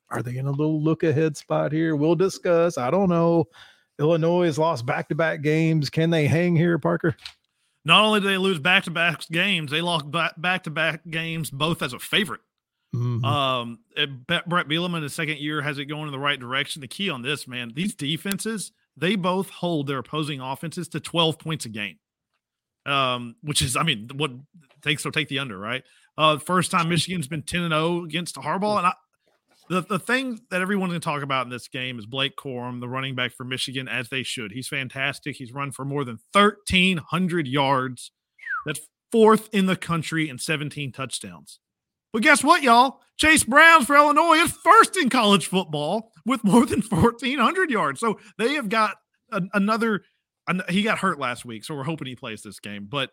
[0.09, 1.95] Are they in a little look ahead spot here?
[1.95, 2.77] We'll discuss.
[2.77, 3.45] I don't know.
[3.99, 5.89] Illinois has lost back to back games.
[5.89, 7.15] Can they hang here, Parker?
[7.83, 11.49] Not only do they lose back to back games, they lost back to back games
[11.49, 12.41] both as a favorite.
[12.95, 13.23] Mhm.
[13.25, 13.79] Um,
[14.27, 16.81] Bret Bielema in his second year has it going in the right direction.
[16.81, 21.37] The key on this, man, these defenses they both hold their opposing offenses to 12
[21.37, 21.99] points a game.
[22.85, 24.31] Um, which is, I mean, what
[24.81, 25.83] takes so take the under, right?
[26.17, 28.93] Uh, first time Michigan's been 10 and 0 against Harbaugh, and I,
[29.69, 32.79] the the thing that everyone's going to talk about in this game is Blake Corum,
[32.79, 34.51] the running back for Michigan, as they should.
[34.51, 35.35] He's fantastic.
[35.35, 38.11] He's run for more than 1,300 yards.
[38.65, 41.59] That's fourth in the country and 17 touchdowns.
[42.13, 43.01] But guess what, y'all?
[43.17, 47.99] Chase Browns for Illinois is first in college football with more than 1,400 yards.
[47.99, 48.97] So they have got
[49.31, 50.03] an, another.
[50.47, 52.87] An, he got hurt last week, so we're hoping he plays this game.
[52.89, 53.09] But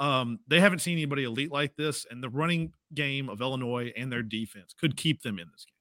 [0.00, 4.10] um, they haven't seen anybody elite like this, and the running game of Illinois and
[4.10, 5.71] their defense could keep them in this game.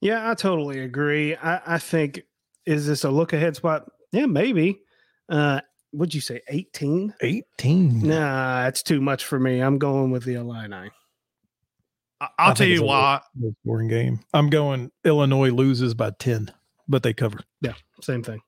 [0.00, 1.36] Yeah, I totally agree.
[1.36, 2.22] I, I think
[2.66, 3.90] is this a look ahead spot?
[4.12, 4.80] Yeah, maybe.
[5.28, 5.60] Uh,
[5.92, 7.14] would you say 18?
[7.20, 8.06] 18.
[8.08, 9.60] Nah, that's too much for me.
[9.60, 10.90] I'm going with the Illini.
[12.20, 13.20] I- I I'll think tell you a why.
[13.40, 14.20] low scoring game.
[14.32, 16.52] I'm going Illinois loses by 10,
[16.86, 17.40] but they cover.
[17.60, 18.40] Yeah, same thing.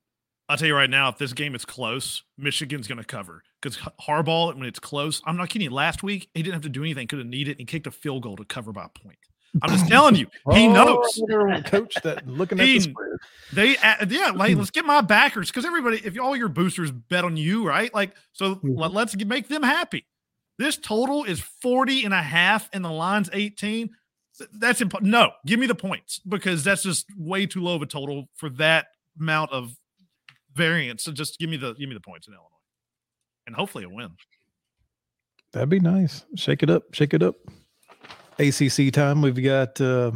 [0.49, 3.79] I'll tell you right now, if this game is close, Michigan's going to cover because
[4.07, 5.71] Harbaugh, when it's close, I'm not kidding.
[5.71, 7.91] Last week, he didn't have to do anything, could have needed, and he kicked a
[7.91, 9.19] field goal to cover by a point.
[9.63, 11.63] I'm just telling you, he Oh, knows.
[11.65, 13.11] Coach that looking at He- the spread.
[13.53, 17.25] They, uh, yeah, like let's get my backers because everybody, if all your boosters bet
[17.25, 17.93] on you, right?
[17.95, 18.77] Like, so Mhm.
[18.79, 20.07] let, let's get, make them happy.
[20.59, 23.91] This total is 40 and a half, and the line's 18.
[24.53, 27.87] That's imp- no, give me the points because that's just way too low of a
[27.87, 28.87] total for that
[29.21, 29.77] amount of
[30.55, 31.05] variance.
[31.05, 32.49] So just give me the give me the points in Illinois,
[33.47, 34.11] and hopefully a win.
[35.53, 36.25] That'd be nice.
[36.35, 36.93] Shake it up.
[36.93, 37.37] Shake it up.
[38.39, 39.23] ACC time.
[39.23, 40.13] We've got uh,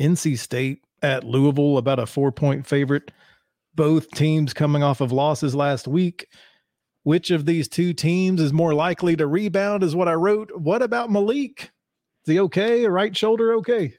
[0.00, 3.10] NC State at Louisville, about a four point favorite.
[3.74, 6.26] Both teams coming off of losses last week.
[7.04, 9.82] Which of these two teams is more likely to rebound?
[9.82, 10.50] Is what I wrote.
[10.56, 11.70] What about Malik?
[12.26, 12.86] Is he okay?
[12.86, 13.94] Right shoulder okay?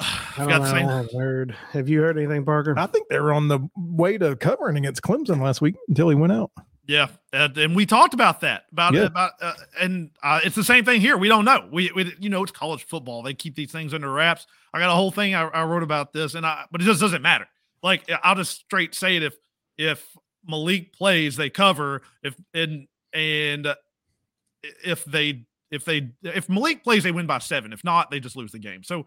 [0.00, 0.04] I
[0.36, 0.64] got don't the know.
[0.66, 1.56] same- I haven't heard.
[1.70, 2.74] Have you heard anything, Parker?
[2.76, 6.16] I think they were on the way to covering against Clemson last week until he
[6.16, 6.50] went out.
[6.86, 9.02] Yeah, and, and we talked about that about Yeah.
[9.02, 11.16] about uh, and uh, it's the same thing here.
[11.16, 11.68] We don't know.
[11.70, 13.22] We, we you know it's college football.
[13.22, 14.46] They keep these things under wraps.
[14.74, 17.00] I got a whole thing I, I wrote about this, and I but it just
[17.00, 17.46] doesn't matter.
[17.84, 19.34] Like I'll just straight say it if
[19.78, 20.04] if
[20.46, 22.02] Malik plays, they cover.
[22.24, 23.74] If and and uh,
[24.84, 27.72] if they if they if Malik plays, they win by seven.
[27.72, 28.82] If not, they just lose the game.
[28.82, 29.06] So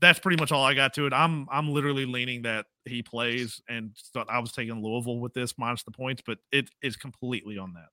[0.00, 1.12] that's pretty much all I got to it.
[1.12, 5.56] I'm I'm literally leaning that he plays, and so I was taking Louisville with this
[5.58, 7.88] minus the points, but it is completely on that.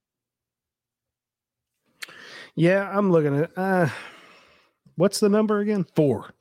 [2.55, 3.51] Yeah, I'm looking at.
[3.57, 3.89] Uh,
[4.95, 5.85] what's the number again?
[5.95, 6.31] Four.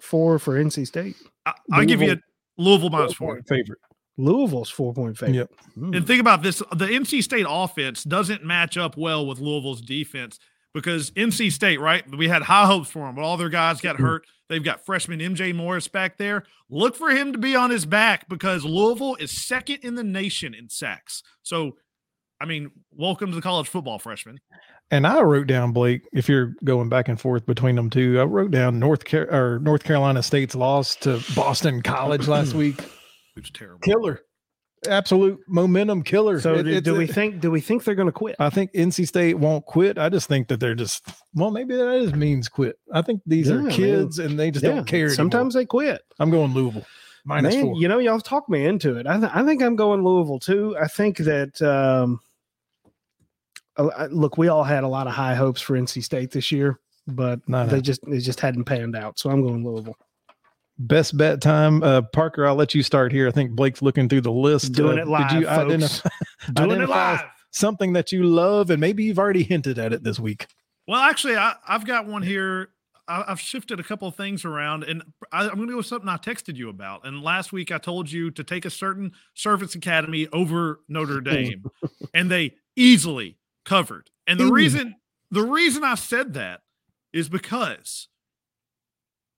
[0.00, 1.16] Four for NC State.
[1.44, 2.16] I, I'll give you a
[2.58, 3.34] Louisville minus four.
[3.34, 3.78] Point favorite.
[4.18, 5.36] Louisville's four point favorite.
[5.36, 5.50] Yep.
[5.78, 5.96] Mm.
[5.96, 10.38] And think about this: the NC State offense doesn't match up well with Louisville's defense
[10.76, 12.04] because NC State, right?
[12.14, 14.04] We had high hopes for them, but all their guys got mm-hmm.
[14.04, 14.26] hurt.
[14.50, 16.44] They've got freshman MJ Morris back there.
[16.68, 20.52] Look for him to be on his back because Louisville is second in the nation
[20.52, 21.22] in sacks.
[21.42, 21.76] So,
[22.42, 24.38] I mean, welcome to the college football freshman.
[24.90, 26.02] And I wrote down Blake.
[26.12, 29.58] If you're going back and forth between them two, I wrote down North Car- or
[29.60, 32.78] North Carolina State's loss to Boston College last week.
[32.80, 33.80] It was terrible?
[33.80, 34.20] Killer,
[34.88, 36.40] absolute momentum killer.
[36.40, 37.40] So It- do, do we think?
[37.40, 38.36] Do we think they're going to quit?
[38.38, 39.98] I think NC State won't quit.
[39.98, 42.78] I just think that they're just well, maybe that is means quit.
[42.92, 43.72] I think these Yeah, are man.
[43.72, 44.72] kids and they just yeah.
[44.74, 45.10] don't care.
[45.10, 46.02] Sometimes they quit.
[46.18, 46.86] I'm going Louisville
[47.24, 47.76] minus Man, four.
[47.80, 49.06] you know, y'all talked me into it.
[49.06, 50.76] I, th- I think I'm going Louisville too.
[50.80, 52.20] I think that um,
[53.76, 56.78] I- look, we all had a lot of high hopes for NC State this year,
[57.06, 57.70] but No, no.
[57.70, 59.18] they just it just hadn't panned out.
[59.18, 59.96] So I'm going Louisville.
[60.78, 62.46] Best bet time, uh, Parker.
[62.46, 63.28] I'll let you start here.
[63.28, 64.72] I think Blake's looking through the list.
[64.72, 66.08] Doing Uh, it live, Did you identify
[66.52, 67.22] Doing it live.
[67.50, 70.46] something that you love, and maybe you've already hinted at it this week?
[70.86, 72.68] Well, actually, I, I've got one here.
[73.08, 75.86] I, I've shifted a couple of things around, and I, I'm going to go with
[75.86, 77.06] something I texted you about.
[77.06, 81.64] And last week, I told you to take a certain service academy over Notre Dame,
[82.12, 84.10] and they easily covered.
[84.26, 84.96] And the reason
[85.30, 86.60] the reason I said that
[87.14, 88.08] is because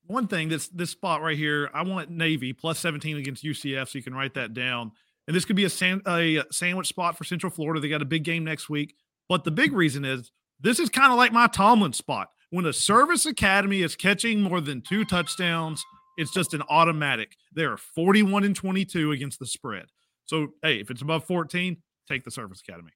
[0.08, 3.98] one thing this this spot right here, I want Navy plus 17 against UCF, so
[3.98, 4.90] you can write that down.
[5.26, 7.80] And this could be a, san- a sandwich spot for Central Florida.
[7.80, 8.94] They got a big game next week.
[9.28, 12.28] But the big reason is this is kind of like my Tomlin spot.
[12.50, 15.84] When a service academy is catching more than two touchdowns,
[16.16, 17.36] it's just an automatic.
[17.54, 19.86] They are 41 and 22 against the spread.
[20.24, 21.76] So, hey, if it's above 14,
[22.08, 22.92] take the service academy.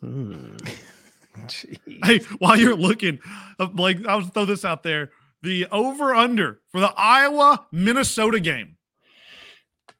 [0.00, 0.56] Hmm.
[2.04, 3.18] Hey, while you're looking,
[3.58, 5.10] uh, like I'll throw this out there:
[5.42, 8.76] the over under for the Iowa Minnesota game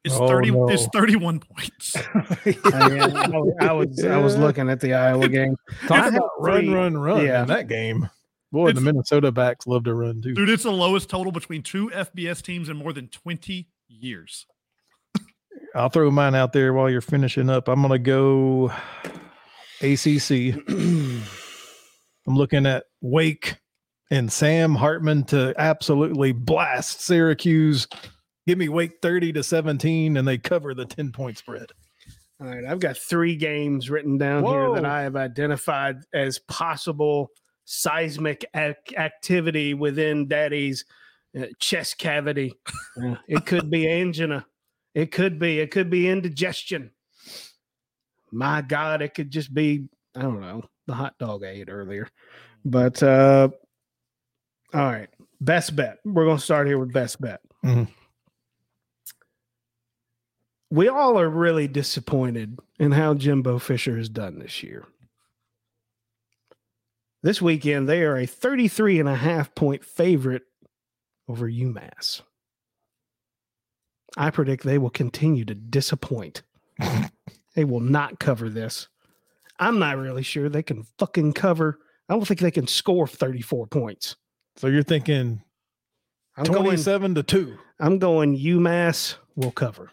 [0.04, 0.68] is Oh, thirty no.
[0.70, 1.96] is thirty one points.
[2.14, 5.56] I, mean, I, was- I was I was looking at the Iowa game.
[5.86, 7.42] Talk I about run, run, run yeah.
[7.42, 8.08] in that game.
[8.50, 10.32] Boy, the Minnesota backs love to run too.
[10.34, 14.46] Dude, it's the lowest total between two FBS teams in more than twenty years.
[15.74, 17.68] I'll throw mine out there while you're finishing up.
[17.68, 18.72] I'm gonna go
[19.82, 20.54] ACC.
[22.28, 23.56] I'm looking at Wake
[24.10, 27.88] and Sam Hartman to absolutely blast Syracuse.
[28.46, 31.68] Give me Wake 30 to 17, and they cover the 10 point spread.
[32.38, 37.30] All right, I've got three games written down here that I have identified as possible
[37.64, 40.84] seismic ac- activity within Daddy's
[41.34, 42.52] uh, chest cavity.
[43.02, 44.44] Uh, it could be angina.
[44.94, 45.60] It could be.
[45.60, 46.90] It could be indigestion.
[48.30, 49.88] My God, it could just be.
[50.14, 52.08] I don't know the hot dog I ate earlier,
[52.64, 53.50] but uh,
[54.74, 55.08] all right.
[55.40, 55.98] Best bet.
[56.04, 57.40] We're gonna start here with best bet.
[57.64, 57.86] Mhm.
[60.70, 64.86] We all are really disappointed in how Jimbo Fisher has done this year.
[67.22, 70.42] This weekend, they are a 33 and a half point favorite
[71.28, 72.22] over UMass.
[74.16, 76.42] I predict they will continue to disappoint.
[77.54, 78.88] they will not cover this.
[79.58, 81.78] I'm not really sure they can fucking cover.
[82.08, 84.16] I don't think they can score 34 points.
[84.56, 85.42] So you're thinking
[86.36, 87.58] I'm going, 27 to 2.
[87.80, 89.90] I'm going UMass will cover.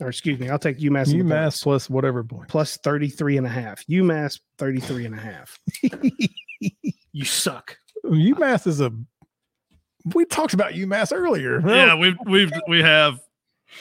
[0.00, 1.12] Or excuse me, I'll take UMass.
[1.12, 2.48] in the UMass plus whatever point.
[2.48, 3.84] plus 33 and a half.
[3.86, 5.58] UMass 33 and a half.
[7.12, 7.76] you suck.
[8.04, 8.92] UMass is a.
[10.14, 11.60] We talked about UMass earlier.
[11.60, 13.20] Yeah, we've we've we have.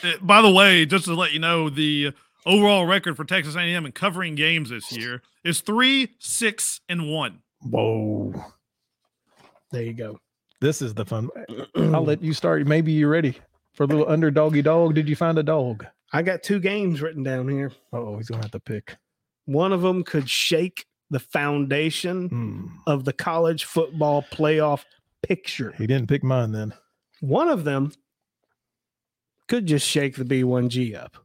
[0.04, 2.14] uh, By the way, just to let you know, the
[2.48, 7.42] overall record for Texas A&M in covering games this year is three, six, and one.
[7.62, 8.34] Whoa.
[9.72, 10.20] There you go.
[10.62, 11.30] This is the fun.
[11.76, 12.66] I'll let you start.
[12.66, 13.38] Maybe you're ready
[13.74, 14.96] for a little underdoggy dog.
[14.96, 15.86] Did you find a dog?
[16.14, 17.72] I got two games written down here.
[17.94, 18.96] Oh, he's gonna have to pick.
[19.46, 22.68] One of them could shake the foundation Hmm.
[22.88, 24.84] of the college football playoff
[25.22, 25.74] picture.
[25.78, 26.74] He didn't pick mine then.
[27.20, 27.92] One of them
[29.48, 31.18] could just shake the B1G up.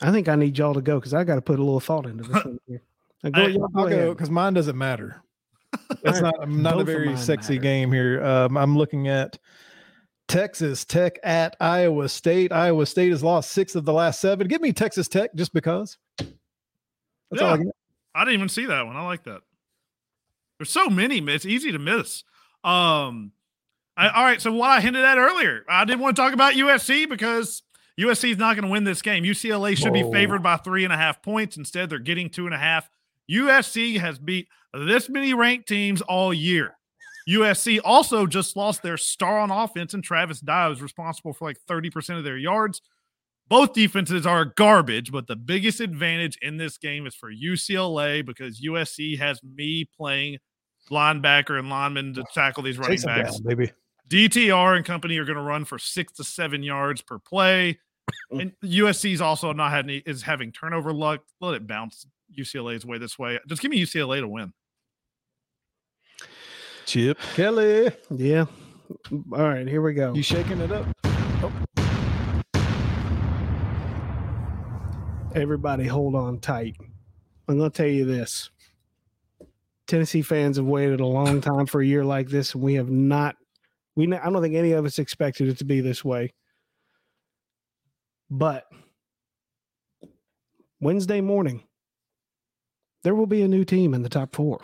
[0.00, 2.06] I think I need y'all to go because I got to put a little thought
[2.06, 2.82] into this one here.
[3.24, 5.22] Now go, I- go I'll go because mine doesn't matter.
[6.04, 7.62] It's not not Both a very sexy matter.
[7.62, 8.22] game here.
[8.24, 9.38] Um, I'm looking at
[10.28, 12.52] Texas Tech at Iowa State.
[12.52, 14.48] Iowa State has lost six of the last seven.
[14.48, 15.98] Give me Texas Tech just because.
[16.18, 17.64] That's all I Yeah.
[18.14, 18.96] I didn't even see that one.
[18.96, 19.40] I like that.
[20.58, 21.18] There's so many.
[21.18, 22.24] It's easy to miss.
[22.64, 23.32] Um,
[23.96, 24.40] I, all right.
[24.40, 27.62] So what I hinted at earlier, I didn't want to talk about USC because
[27.98, 29.24] USC is not going to win this game.
[29.24, 31.56] UCLA should be favored by three and a half points.
[31.56, 32.88] Instead, they're getting two and a half.
[33.30, 36.76] USC has beat this many ranked teams all year.
[37.28, 41.58] USC also just lost their star on offense, and Travis Dye was responsible for like
[41.68, 42.80] 30% of their yards.
[43.48, 48.60] Both defenses are garbage, but the biggest advantage in this game is for UCLA because
[48.60, 50.38] USC has me playing
[50.90, 53.38] linebacker and lineman to tackle these running Chase backs.
[53.40, 53.72] down, baby.
[54.08, 57.78] DTR and company are going to run for six to seven yards per play.
[58.32, 58.40] Mm.
[58.40, 61.20] And USC's also not had any is having turnover luck.
[61.40, 62.06] Let it bounce
[62.38, 63.38] UCLA's way this way.
[63.48, 64.52] Just give me UCLA to win.
[66.86, 67.90] Chip Kelly.
[68.10, 68.46] Yeah.
[69.12, 70.14] All right, here we go.
[70.14, 70.86] You shaking it up?
[75.34, 76.76] Everybody hold on tight.
[77.48, 78.50] I'm going to tell you this.
[79.86, 82.90] Tennessee fans have waited a long time for a year like this, and we have
[82.90, 83.36] not.
[83.96, 86.32] We I don't think any of us expected it to be this way.
[88.30, 88.66] But
[90.80, 91.64] Wednesday morning,
[93.02, 94.60] there will be a new team in the top four,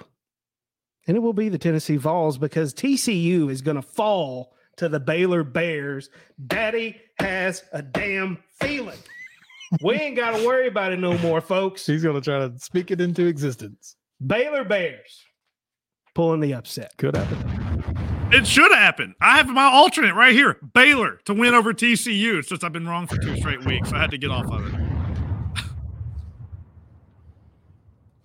[1.07, 5.01] and it will be the Tennessee Vols because TCU is going to fall to the
[5.01, 6.11] Baylor Bears.
[6.47, 8.99] Daddy has a damn feeling.
[9.83, 11.87] we ain't got to worry about it no more, folks.
[11.87, 13.97] He's gonna try to speak it into existence.
[14.25, 15.23] Baylor Bears
[16.15, 16.97] pulling the upset.
[16.97, 17.64] Could happen.
[18.35, 19.15] It should happen.
[19.21, 22.39] I have my alternate right here Baylor to win over TCU.
[22.39, 23.93] It's just I've been wrong for two straight weeks.
[23.93, 24.81] I had to get off of it.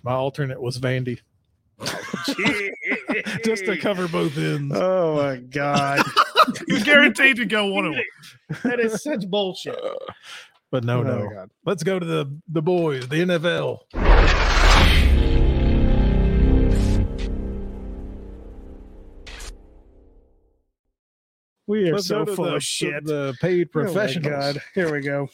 [0.02, 1.19] My alternate was Vandy,
[3.45, 4.74] just to cover both ends.
[4.76, 6.02] Oh my God.
[6.67, 8.04] You're guaranteed to go one of them.
[8.63, 9.78] that is such bullshit.
[10.72, 11.30] But no, Oh, no.
[11.30, 11.52] God.
[11.65, 14.48] Let's go to the the boys, the NFL.
[21.69, 23.05] We are Let's so full the, of shit.
[23.05, 24.15] The paid Oh my.
[24.15, 24.60] God.
[24.73, 25.29] Here we go.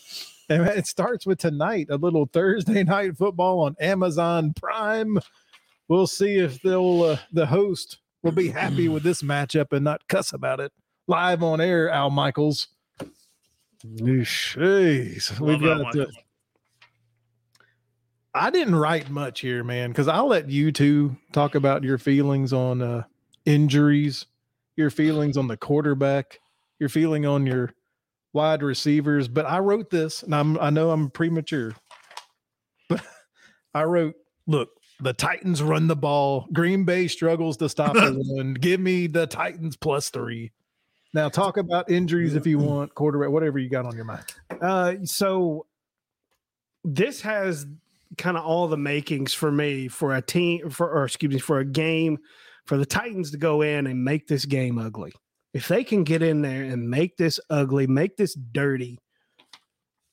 [0.50, 5.18] And it starts with tonight, a little Thursday night football on Amazon Prime.
[5.88, 10.06] We'll see if they'll uh, the host will be happy with this matchup and not
[10.10, 10.74] cuss about it
[11.08, 11.90] live on air.
[11.90, 12.68] Al Michaels.
[13.86, 15.94] Jeez, we've got.
[15.94, 16.08] To,
[18.34, 22.52] I didn't write much here, man, because I'll let you two talk about your feelings
[22.52, 23.04] on uh,
[23.46, 24.26] injuries,
[24.76, 26.40] your feelings on the quarterback,
[26.80, 27.72] your feeling on your
[28.34, 29.28] wide receivers.
[29.28, 31.74] But I wrote this, and I'm I know I'm premature,
[32.90, 33.02] but
[33.74, 34.16] I wrote,
[34.48, 36.48] look, the Titans run the ball.
[36.54, 38.54] Green Bay struggles to stop the run.
[38.54, 40.52] Give me the Titans plus three.
[41.14, 44.26] Now talk about injuries if you want, quarterback, whatever you got on your mind.
[44.62, 45.66] Uh, so
[46.84, 47.66] this has
[48.18, 51.60] kind of all the makings for me for a team for or excuse me for
[51.60, 52.18] a game
[52.66, 55.14] for the Titans to go in and make this game ugly.
[55.54, 59.00] If they can get in there and make this ugly, make this dirty,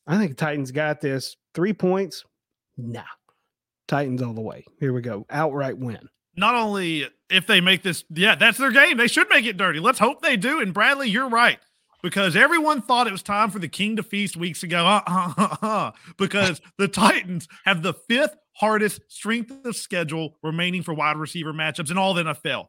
[0.06, 1.36] I think Titans got this.
[1.54, 2.24] Three points,
[2.76, 3.02] nah.
[3.88, 4.64] Titans all the way.
[4.78, 5.26] Here we go.
[5.28, 6.08] Outright win.
[6.36, 8.96] Not only if they make this, yeah, that's their game.
[8.96, 9.80] They should make it dirty.
[9.80, 10.60] Let's hope they do.
[10.60, 11.58] And Bradley, you're right.
[12.02, 14.84] Because everyone thought it was time for the king to feast weeks ago.
[14.84, 20.94] Uh, uh, uh, because the Titans have the fifth hardest strength of schedule remaining for
[20.94, 22.68] wide receiver matchups in all the NFL.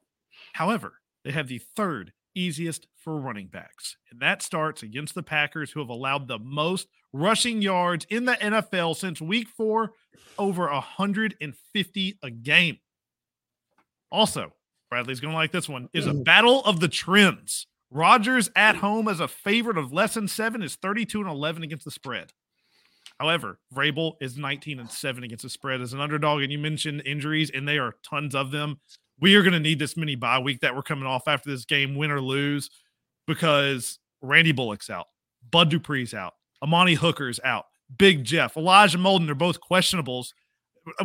[0.53, 3.97] However, they have the third easiest for running backs.
[4.11, 8.33] And that starts against the Packers, who have allowed the most rushing yards in the
[8.33, 9.91] NFL since week four,
[10.37, 12.79] over 150 a game.
[14.11, 14.53] Also,
[14.89, 17.67] Bradley's going to like this one is a battle of the trends.
[17.93, 21.85] Rodgers at home as a favorite of less than seven is 32 and 11 against
[21.85, 22.33] the spread.
[23.19, 26.41] However, Vrabel is 19 and 7 against the spread as an underdog.
[26.41, 28.79] And you mentioned injuries, and they are tons of them.
[29.19, 31.65] We are going to need this mini bye week that we're coming off after this
[31.65, 32.71] game, win or lose,
[33.27, 35.05] because Randy Bullock's out,
[35.51, 36.33] Bud Dupree's out,
[36.63, 37.65] Amani Hooker's out,
[37.95, 40.33] Big Jeff, Elijah Molden are both questionables.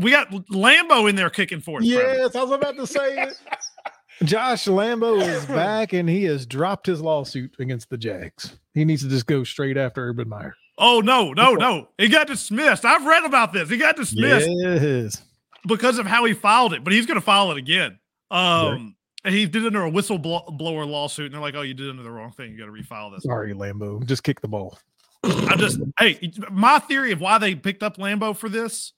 [0.00, 1.84] We got Lambo in there kicking for us.
[1.84, 3.34] Yes, I was about to say it.
[4.24, 8.58] Josh Lambo is back and he has dropped his lawsuit against the Jags.
[8.74, 10.54] He needs to just go straight after Urban Meyer.
[10.78, 11.88] Oh no, no, no!
[11.98, 12.84] He got dismissed.
[12.84, 13.68] I've read about this.
[13.68, 15.22] He got dismissed Yes.
[15.66, 17.98] because of how he filed it, but he's going to file it again.
[18.30, 18.94] Um,
[19.24, 21.90] And he did it under a whistleblower lawsuit, and they're like, "Oh, you did it
[21.90, 22.52] under the wrong thing.
[22.52, 24.06] You got to refile this." Sorry, Lambo.
[24.06, 24.78] Just kick the ball.
[25.24, 28.92] I just hey, my theory of why they picked up Lambo for this.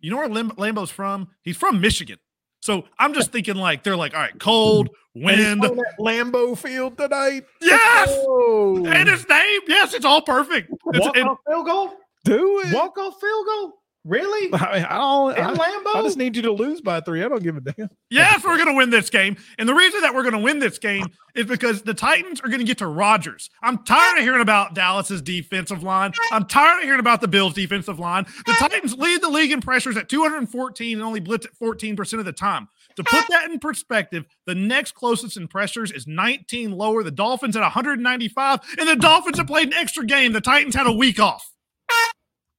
[0.00, 1.28] You know where Lam- Lambo's from?
[1.42, 2.16] He's from Michigan.
[2.60, 5.62] So I'm just thinking like they're like, all right, cold, wind,
[5.98, 7.44] Lambeau Field tonight.
[7.60, 10.70] Yes, Oh, and his name, yes, it's all perfect.
[10.92, 11.92] It's, Walk and- off field goal.
[12.24, 12.74] do it.
[12.74, 13.72] Walk off field goal.
[14.04, 14.52] Really?
[14.54, 15.36] I, I don't.
[15.36, 15.96] In I, Lambeau?
[15.96, 17.22] I just need you to lose by three.
[17.22, 17.88] I don't give a damn.
[18.08, 19.36] Yes, we're going to win this game.
[19.58, 22.48] And the reason that we're going to win this game is because the Titans are
[22.48, 23.50] going to get to Rodgers.
[23.62, 26.12] I'm tired of hearing about Dallas's defensive line.
[26.32, 28.24] I'm tired of hearing about the Bills' defensive line.
[28.46, 32.24] The Titans lead the league in pressures at 214 and only blitz at 14% of
[32.24, 32.68] the time.
[32.96, 37.02] To put that in perspective, the next closest in pressures is 19 lower.
[37.02, 40.32] The Dolphins at 195, and the Dolphins have played an extra game.
[40.32, 41.46] The Titans had a week off.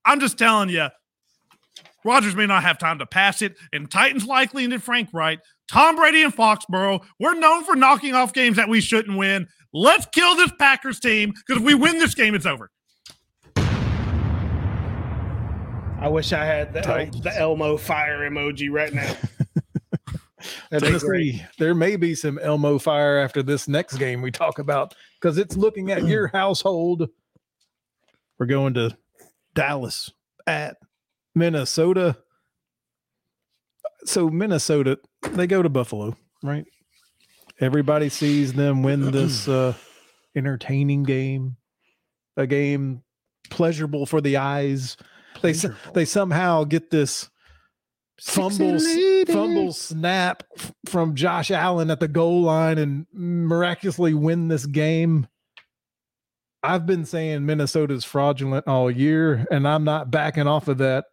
[0.05, 0.87] I'm just telling you,
[2.03, 5.39] Rodgers may not have time to pass it, and Titans likely ended Frank Wright.
[5.69, 9.47] Tom Brady and Foxborough, we're known for knocking off games that we shouldn't win.
[9.73, 12.69] Let's kill this Packers team because if we win this game, it's over.
[16.01, 17.21] I wish I had the, Titans.
[17.21, 19.15] the Elmo fire emoji right now.
[20.71, 20.87] That'd.
[20.87, 25.37] Tennessee, there may be some Elmo fire after this next game we talk about because
[25.37, 27.07] it's looking at your household.
[28.39, 28.97] We're going to
[29.53, 30.11] Dallas
[30.47, 30.77] at
[31.36, 32.17] Minnesota.
[34.05, 36.65] So Minnesota, they go to Buffalo, right?
[37.59, 39.73] Everybody sees them win this uh,
[40.36, 41.57] entertaining game,
[42.38, 43.03] a game
[43.49, 44.97] pleasurable for the eyes.
[45.41, 47.29] They s- they somehow get this
[48.19, 48.79] fumble
[49.27, 50.43] fumble snap
[50.88, 55.27] from Josh Allen at the goal line and miraculously win this game.
[56.63, 61.05] I've been saying Minnesota's fraudulent all year, and I'm not backing off of that.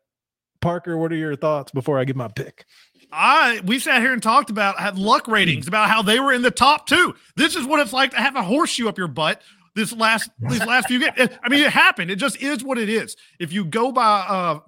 [0.61, 2.65] Parker, what are your thoughts before I give my pick?
[3.13, 6.43] I we sat here and talked about had luck ratings about how they were in
[6.43, 7.15] the top two.
[7.37, 9.43] This is what it's like to have a horseshoe up your butt.
[9.75, 11.31] This last these last few games.
[11.43, 12.11] I mean, it happened.
[12.11, 13.17] It just is what it is.
[13.39, 14.59] If you go by uh,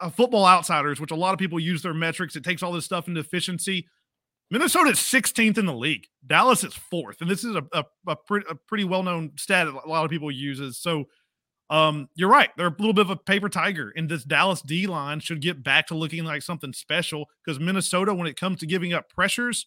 [0.00, 2.84] uh, Football Outsiders, which a lot of people use their metrics, it takes all this
[2.84, 3.88] stuff into efficiency.
[4.52, 6.06] Minnesota is 16th in the league.
[6.26, 9.66] Dallas is fourth, and this is a a, a, pre- a pretty well known stat
[9.66, 10.78] that a lot of people uses.
[10.78, 11.06] So,
[11.70, 12.50] um, you're right.
[12.56, 15.62] They're a little bit of a paper tiger, and this Dallas D line should get
[15.62, 19.66] back to looking like something special because Minnesota, when it comes to giving up pressures,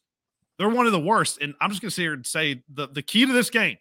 [0.59, 1.39] they're one of the worst.
[1.41, 3.77] And I'm just gonna sit here and say the the key to this game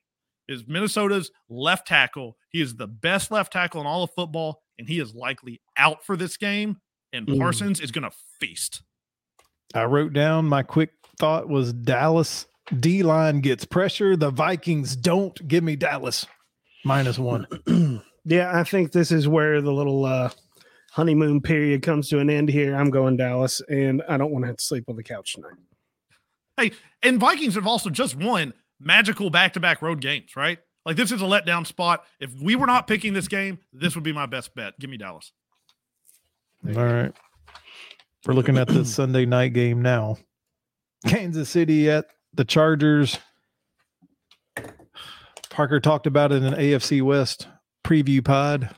[0.48, 2.36] is Minnesota's left tackle.
[2.50, 6.04] He is the best left tackle in all of football, and he is likely out
[6.04, 6.78] for this game.
[7.12, 7.38] And Mm.
[7.38, 8.82] Parsons is gonna feast.
[9.74, 12.46] I wrote down my quick thought was Dallas
[12.78, 14.16] D line gets pressure.
[14.16, 16.24] The Vikings don't give me Dallas
[16.84, 17.46] minus one.
[18.24, 20.30] yeah, I think this is where the little uh,
[20.92, 22.74] honeymoon period comes to an end here.
[22.74, 25.54] I'm going Dallas, and I don't want to have to sleep on the couch tonight.
[26.56, 30.58] Hey, and Vikings have also just won magical back to back road games, right?
[30.84, 32.04] Like this is a letdown spot.
[32.20, 34.78] If we were not picking this game, this would be my best bet.
[34.78, 35.32] Give me Dallas.
[36.66, 37.12] All right.
[38.26, 40.18] We're looking at the Sunday night game now.
[41.06, 43.18] Kansas City at the Chargers.
[45.50, 47.48] Parker talked about it in an AFC West
[47.84, 48.74] preview pod.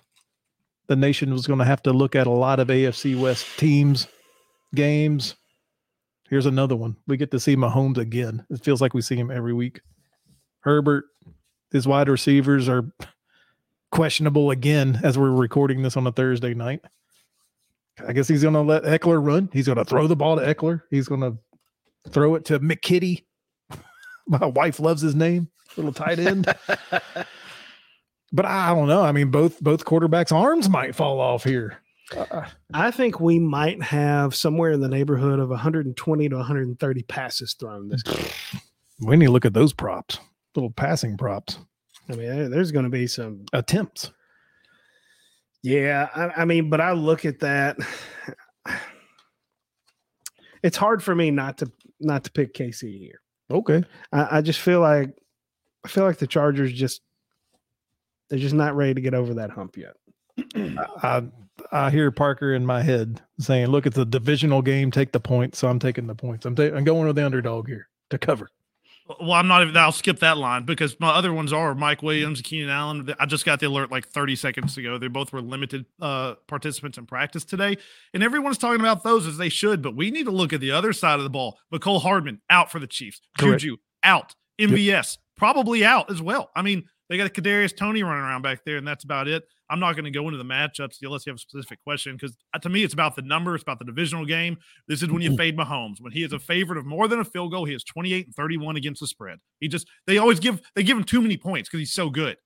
[0.86, 4.06] The nation was going to have to look at a lot of AFC West teams,
[4.74, 5.34] games.
[6.28, 6.96] Here's another one.
[7.06, 8.44] We get to see Mahomes again.
[8.50, 9.80] It feels like we see him every week.
[10.60, 11.04] Herbert,
[11.70, 12.90] his wide receivers are
[13.90, 16.80] questionable again as we're recording this on a Thursday night.
[18.06, 19.48] I guess he's going to let Ekeler run.
[19.52, 20.82] He's going to throw the ball to Ekeler.
[20.90, 21.38] He's going to
[22.10, 23.24] throw it to McKitty.
[24.26, 26.52] My wife loves his name, little tight end.
[28.34, 29.02] but I don't know.
[29.02, 31.78] I mean, both both quarterbacks' arms might fall off here.
[32.14, 37.54] Uh, I think we might have somewhere in the neighborhood of 120 to 130 passes
[37.54, 38.26] thrown this game.
[39.00, 40.18] we need to look at those props,
[40.54, 41.58] little passing props,
[42.08, 43.44] I mean, there's going to be some.
[43.52, 44.10] attempts.
[45.62, 47.76] Yeah, I, I mean, but I look at that.
[50.62, 51.70] It's hard for me not to
[52.00, 53.20] not to pick KC here.
[53.50, 53.84] Okay.
[54.12, 55.10] I, I just feel like
[55.84, 57.02] I feel like the Chargers just
[58.28, 59.94] they're just not ready to get over that hump yet.
[61.02, 61.22] I
[61.70, 64.90] I hear Parker in my head saying, "Look, it's a divisional game.
[64.90, 66.46] Take the points." So I'm taking the points.
[66.46, 68.48] I'm, ta- I'm going with the underdog here to cover.
[69.20, 69.76] Well, I'm not even.
[69.76, 73.14] I'll skip that line because my other ones are Mike Williams, Keenan Allen.
[73.20, 74.96] I just got the alert like 30 seconds ago.
[74.96, 77.76] They both were limited uh, participants in practice today,
[78.14, 79.82] and everyone's talking about those as they should.
[79.82, 81.58] But we need to look at the other side of the ball.
[81.72, 83.20] Mecole Hardman out for the Chiefs.
[83.38, 83.60] Correct.
[83.60, 84.34] Juju out.
[84.58, 86.50] MVS probably out as well.
[86.54, 89.44] I mean, They got a Kadarius Toney running around back there, and that's about it.
[89.70, 92.36] I'm not going to go into the matchups unless you have a specific question because
[92.54, 93.54] uh, to me, it's about the number.
[93.54, 94.56] It's about the divisional game.
[94.88, 96.00] This is when you fade Mahomes.
[96.00, 98.34] When he is a favorite of more than a field goal, he is 28 and
[98.34, 99.38] 31 against the spread.
[99.60, 102.36] He just they always give they give him too many points because he's so good.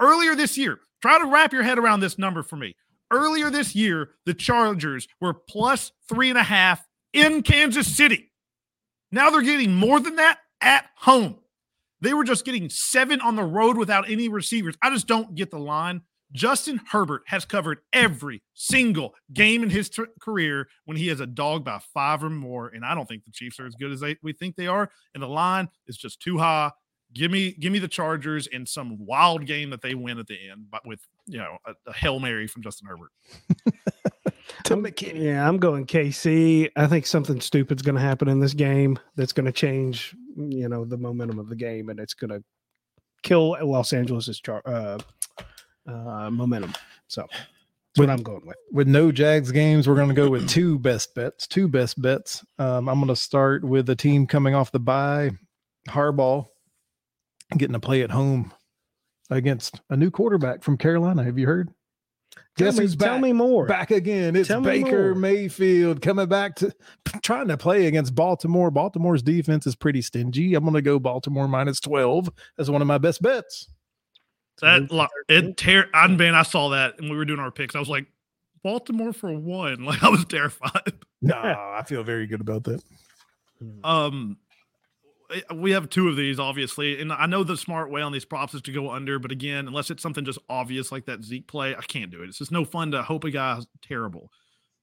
[0.00, 2.74] Earlier this year, try to wrap your head around this number for me.
[3.12, 8.30] Earlier this year, the Chargers were plus three and a half in Kansas City.
[9.12, 11.36] Now they're getting more than that at home.
[12.00, 14.76] They were just getting seven on the road without any receivers.
[14.82, 16.02] I just don't get the line.
[16.32, 21.26] Justin Herbert has covered every single game in his t- career when he has a
[21.26, 22.68] dog by five or more.
[22.68, 24.90] And I don't think the Chiefs are as good as they, we think they are.
[25.14, 26.70] And the line is just too high.
[27.12, 30.38] Give me, give me the Chargers in some wild game that they win at the
[30.48, 33.10] end, but with you know a, a hail mary from Justin Herbert.
[34.70, 36.70] I'm, yeah, I'm going KC.
[36.76, 40.14] I think something stupid's going to happen in this game that's going to change,
[40.48, 42.42] you know, the momentum of the game, and it's going to
[43.22, 44.98] kill Los Angeles's char- uh,
[45.86, 46.72] uh, momentum.
[47.08, 48.56] So that's With- what I'm going with.
[48.72, 51.46] with no Jags games, we're going to go with two best bets.
[51.46, 52.44] Two best bets.
[52.58, 55.32] Um, I'm going to start with a team coming off the bye,
[55.88, 56.46] Harbaugh,
[57.56, 58.52] getting to play at home
[59.30, 61.24] against a new quarterback from Carolina.
[61.24, 61.70] Have you heard?
[62.56, 63.20] Guess tell me, who's tell back?
[63.22, 63.66] me more.
[63.66, 64.36] Back again.
[64.36, 65.14] It's Tell Baker more.
[65.14, 66.72] Mayfield coming back to
[67.22, 68.70] trying to play against Baltimore.
[68.70, 70.54] Baltimore's defense is pretty stingy.
[70.54, 72.28] I'm going to go Baltimore minus 12
[72.58, 73.68] as one of my best bets.
[74.60, 75.86] That li- it tear.
[75.94, 76.34] I'm man.
[76.34, 77.74] I saw that and we were doing our picks.
[77.74, 78.06] I was like,
[78.62, 79.84] Baltimore for one.
[79.84, 80.92] Like I was terrified.
[81.22, 82.82] No, I feel very good about that.
[83.84, 84.36] Um,
[85.32, 88.24] Eh, we have two of these, obviously, and I know the smart way on these
[88.24, 91.46] props is to go under, but again, unless it's something just obvious like that Zeke
[91.46, 92.28] play, I can't do it.
[92.28, 94.30] It's just no fun to hope a guy's terrible.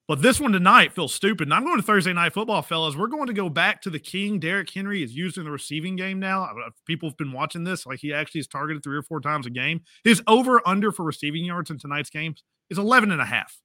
[0.08, 1.48] But this one tonight feels stupid.
[1.48, 2.96] And I'm going to Thursday night football, fellas.
[2.96, 4.40] We're going to go back to the king.
[4.40, 6.50] Derrick Henry is used in the receiving game now.
[6.86, 7.86] People have been watching this.
[7.86, 9.82] Like he actually is targeted three or four times a game.
[10.06, 13.60] His over under for receiving yards in tonight's games is 11 and a half.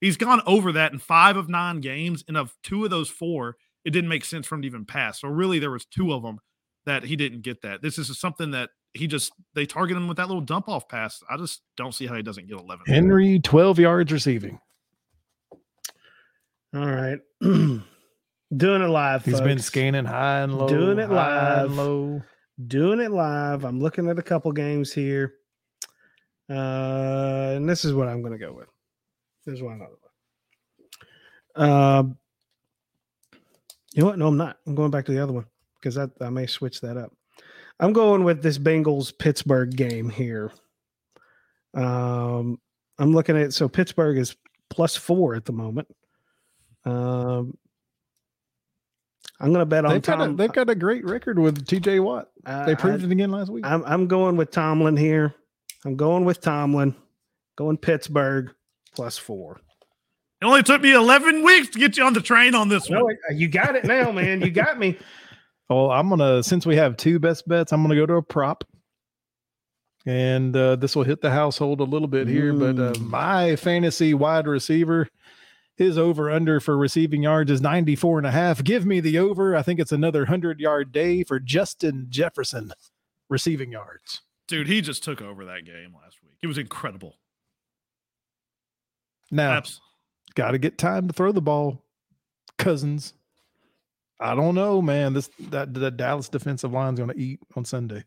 [0.00, 2.24] He's gone over that in five of nine games.
[2.26, 5.20] And of two of those four, it didn't make sense for him to even pass.
[5.20, 6.38] So really, there was two of them
[6.86, 7.82] that he didn't get that.
[7.82, 11.22] This is something that he just they target him with that little dump off pass.
[11.30, 12.86] I just don't see how he doesn't get 11.
[12.86, 14.58] Henry, 12 yards receiving.
[16.74, 17.18] All right.
[17.40, 19.24] Doing it live.
[19.24, 20.68] He's been scanning high and low.
[20.68, 21.86] Doing it high and live.
[21.86, 22.22] low.
[22.66, 23.64] Doing it live.
[23.64, 25.34] I'm looking at a couple games here.
[26.50, 28.68] Uh, and this is what I'm going to go with.
[29.46, 30.00] This is what I'm going to go
[31.56, 31.70] with.
[31.70, 32.18] Um,
[33.94, 34.18] you know what?
[34.18, 34.58] No, I'm not.
[34.66, 35.46] I'm going back to the other one
[35.80, 37.12] because I, I may switch that up.
[37.80, 40.52] I'm going with this Bengals Pittsburgh game here.
[41.74, 42.60] Um,
[42.98, 44.36] I'm looking at so Pittsburgh is
[44.70, 45.88] plus four at the moment.
[46.84, 47.56] Um,
[49.40, 52.02] I'm going to bet on They've got, a, they've got a great record with TJ
[52.02, 52.28] Watt.
[52.46, 53.64] uh, They I- proved it again last week.
[53.66, 55.34] I'm I'm going with Tomlin here.
[55.84, 56.94] I'm going with Tomlin.
[57.56, 58.50] Going Pittsburgh
[58.94, 59.60] plus four.
[60.42, 63.04] It only took me 11 weeks to get you on the train on this No,
[63.04, 63.16] one.
[63.32, 64.40] you got it now, man.
[64.42, 64.98] You got me.
[65.70, 68.62] Well, I'm gonna since we have two best bets, I'm gonna go to a prop,
[70.04, 72.52] and uh, this will hit the household a little bit here.
[72.52, 75.08] But uh, my fantasy wide receiver,
[75.76, 78.62] his over under for receiving yards is 94 and a half.
[78.62, 79.56] Give me the over.
[79.56, 82.72] I think it's another hundred yard day for Justin Jefferson
[83.30, 84.20] receiving yards.
[84.48, 86.34] Dude, he just took over that game last week.
[86.42, 87.16] It was incredible.
[89.30, 89.80] Now, Abs-
[90.32, 91.84] got to get time to throw the ball.
[92.58, 93.14] Cousins,
[94.20, 95.14] I don't know, man.
[95.14, 98.04] This that the Dallas defensive line's going to eat on Sunday.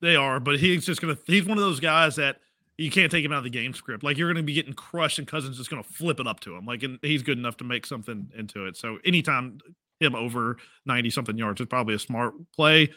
[0.00, 1.16] They are, but he's just gonna.
[1.26, 2.36] He's one of those guys that
[2.76, 4.04] you can't take him out of the game script.
[4.04, 6.66] Like you're gonna be getting crushed, and Cousins just gonna flip it up to him.
[6.66, 8.76] Like, and he's good enough to make something into it.
[8.76, 9.58] So anytime
[9.98, 12.90] him over ninety something yards is probably a smart play.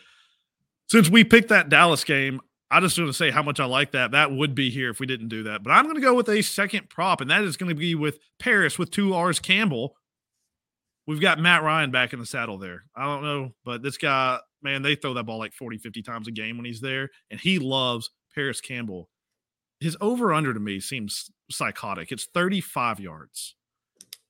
[0.88, 2.42] Since we picked that Dallas game,
[2.72, 4.12] I just want to say how much I like that.
[4.12, 5.64] That would be here if we didn't do that.
[5.64, 8.78] But I'm gonna go with a second prop, and that is gonna be with Parris
[8.78, 9.96] with two R's Campbell.
[11.08, 12.84] We've got Matt Ryan back in the saddle there.
[12.96, 16.28] I don't know, but this guy, man, they throw that ball like 40, 50 times
[16.28, 19.10] a game when he's there, and he loves Parris Campbell.
[19.80, 22.12] His over under to me seems psychotic.
[22.12, 23.56] It's 35 yards.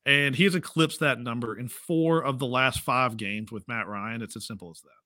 [0.06, 3.88] And he has eclipsed that number in four of the last five games with Matt
[3.88, 4.22] Ryan.
[4.22, 4.99] It's as simple as that.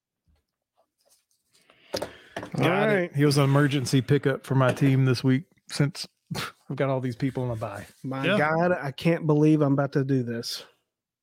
[2.38, 3.16] All Got it.
[3.16, 6.08] He was an emergency pickup for my team this week since
[6.70, 7.86] I've got all these people on a bye.
[8.04, 8.38] My Yeah.
[8.38, 10.66] God, I can't believe I'm about to do this.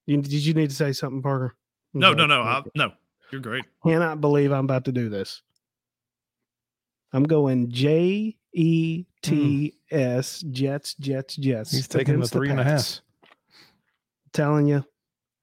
[0.07, 1.57] You, did you need to say something, Parker?
[1.95, 2.43] No, Okay, no, no.
[2.43, 2.93] I, no,
[3.31, 3.65] you're great.
[3.85, 5.43] I Cannot believe I'm about to do this.
[7.13, 11.73] I'm going J E T S Jets Jets Jets.
[11.73, 12.73] He's taking the against three and a half.
[12.79, 13.01] Pats.
[14.33, 14.85] Telling you,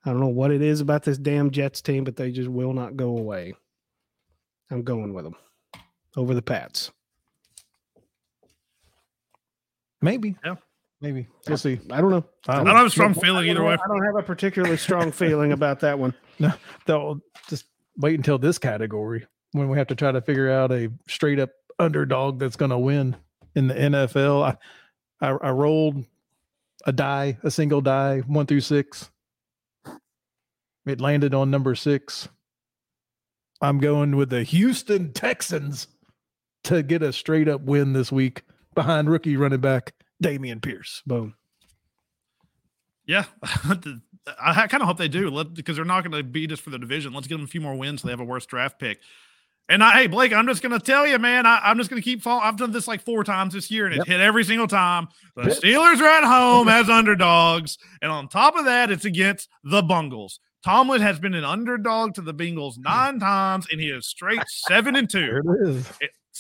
[0.06, 2.72] I don't know what it is about this damn Jets team, but they just will
[2.72, 3.54] not go away.
[4.72, 5.36] I'm going with them
[6.16, 6.92] over the Pats.
[10.02, 10.36] Maybe.
[10.46, 10.56] Yeah.
[11.02, 11.28] Maybe.
[11.48, 11.80] We'll see.
[11.92, 12.26] I don't know.
[12.48, 13.74] I I don't don't have a strong feeling either way.
[13.74, 16.14] I don't have a particularly strong feeling about that one.
[16.40, 16.54] No,
[16.86, 17.66] They'll just
[17.98, 21.50] wait until this category when we have to try to figure out a straight up
[21.80, 23.16] underdog that's going to win
[23.56, 24.44] in the NFL.
[24.44, 26.06] I, I, I rolled
[26.86, 29.10] a die, a single die, one through six.
[30.86, 32.30] It landed on number six.
[33.60, 35.88] I'm going with the Houston Texans
[36.68, 38.44] to get a straight up win this week
[38.76, 39.94] behind rookie running back
[40.24, 41.02] Dameon Pierce.
[41.06, 41.36] Boom.
[43.06, 43.24] Yeah,
[44.42, 46.72] I kind of hope they do let, because they're not going to beat us for
[46.72, 47.14] the division.
[47.14, 49.00] Let's give them a few more wins so they have a worse draft pick.
[49.70, 52.02] And I, hey, Blake, I'm just going to tell you, man, I, I'm just going
[52.02, 52.46] to keep following.
[52.46, 55.08] I've done this like four times this year and it's hit every single time.
[55.36, 55.58] The Yep.
[55.58, 57.78] Steelers are at home as underdogs.
[58.02, 60.40] And on top of that, it's against the Bungles.
[60.64, 64.96] Tomlin has been an underdog to the Bengals nine times and he is straight seven
[64.96, 65.40] and two.
[65.44, 65.92] There it is.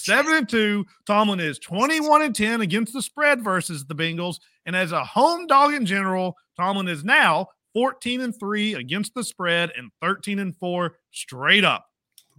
[0.04, 0.86] Seven and two.
[1.06, 4.39] Tomlin is 21 and 10 against the spread versus the Bengals.
[4.66, 9.24] And as a home dog in general, Tomlin is now 14 and three against the
[9.24, 11.86] spread and 13 and four straight up.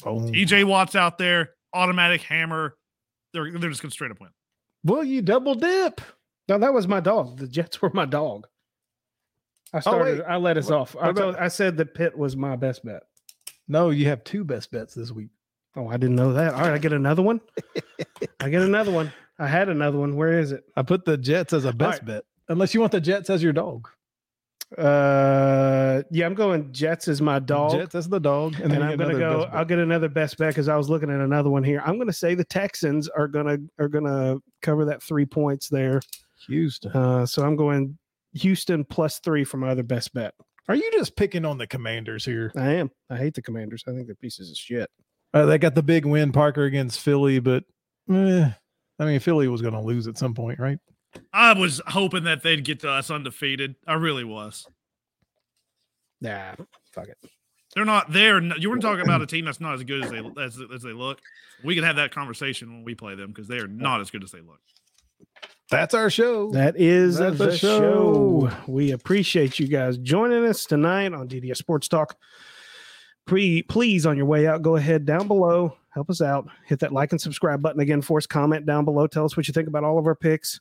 [0.03, 0.33] Boom.
[0.33, 2.77] EJ Watt's out there, automatic hammer.
[3.33, 4.31] They're, they're just going to straight up win.
[4.85, 6.01] Well, you double dip.
[6.49, 7.39] No, that was my dog.
[7.39, 8.47] The Jets were my dog.
[9.73, 10.19] I Oh, started.
[10.21, 10.25] wait.
[10.27, 10.97] I let us What- off.
[11.01, 13.03] I, told, I said that Pitt was my best bet.
[13.67, 15.29] No, you have two best bets this week.
[15.79, 16.55] Oh, I didn't know that.
[16.55, 17.41] All right, I get another one.
[18.41, 19.13] I get another one.
[19.39, 20.17] I had another one.
[20.17, 20.65] Where is it?
[20.77, 22.07] I put the Jets as a best right.
[22.07, 23.89] bet, unless you want the Jets as your dog.
[24.77, 27.71] Uh, yeah, I'm going Jets as my dog.
[27.71, 29.49] Jets as the dog, and, and, then I'm gonna go.
[29.53, 31.81] I'll get another best bet because I was looking at another one here.
[31.87, 36.01] I'm gonna say the Texans are gonna are gonna cover that three points there.
[36.49, 36.91] Houston.
[36.91, 37.97] Uh, so I'm going
[38.35, 40.35] Houston plus three for my other best bet.
[40.69, 42.51] Are you just picking on the Commanders here?
[42.57, 42.91] I am.
[43.09, 43.85] I hate the Commanders.
[43.87, 44.91] I think they're pieces of shit.
[45.35, 47.65] Uh, they got the big win, Parker against Philly, but
[48.11, 48.51] eh,
[48.99, 50.79] I mean, Philly was going to lose at some point, right?
[51.33, 53.77] I was hoping that they'd get to us undefeated.
[53.87, 54.67] I really was.
[56.21, 56.55] Nah,
[56.93, 57.19] fuck it.
[57.75, 58.41] They're not there.
[58.59, 60.93] You were talking about a team that's not as good as they as, as they
[60.93, 61.21] look.
[61.63, 64.25] We can have that conversation when we play them because they are not as good
[64.25, 64.61] as they look.
[65.71, 66.51] That's our show.
[66.53, 68.49] That is That's the the show.
[68.49, 68.57] show.
[68.67, 72.17] We appreciate you guys joining us tonight on DDS Sports Talk.
[73.29, 76.95] Pre, please, on your way out, go ahead down below, help us out, hit that
[76.95, 78.27] like and subscribe button again for us.
[78.27, 80.59] Comment down below, tell us what you think about all of our picks.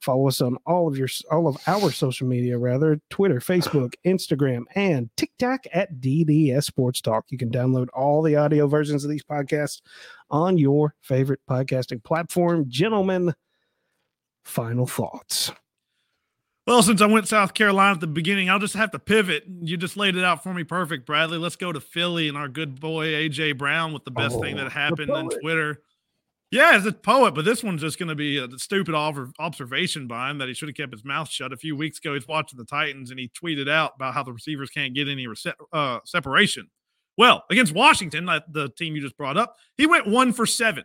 [0.00, 4.62] Follow us on all of your all of our social media, rather Twitter, Facebook, Instagram,
[4.76, 7.24] and TikTok at DDS Sports Talk.
[7.30, 9.82] You can download all the audio versions of these podcasts
[10.30, 12.66] on your favorite podcasting platform.
[12.68, 13.34] Gentlemen,
[14.44, 15.50] final thoughts.
[16.66, 19.44] Well, since I went South Carolina at the beginning, I'll just have to pivot.
[19.60, 21.36] You just laid it out for me perfect, Bradley.
[21.36, 24.62] Let's go to Philly and our good boy AJ Brown with the best thing Oh,
[24.64, 25.28] that happened on.
[25.28, 25.82] Twitter.
[26.50, 30.30] Yeah, as a poet, but this one's just going to be a stupid observation by
[30.30, 31.52] him that he should have kept his mouth shut.
[31.52, 34.32] A few weeks ago, he's watching the Titans and he tweeted out about how the
[34.32, 36.70] receivers can't get any rece- uh, separation.
[37.18, 40.84] Well, against Washington, the team you just brought up, he went one for seven.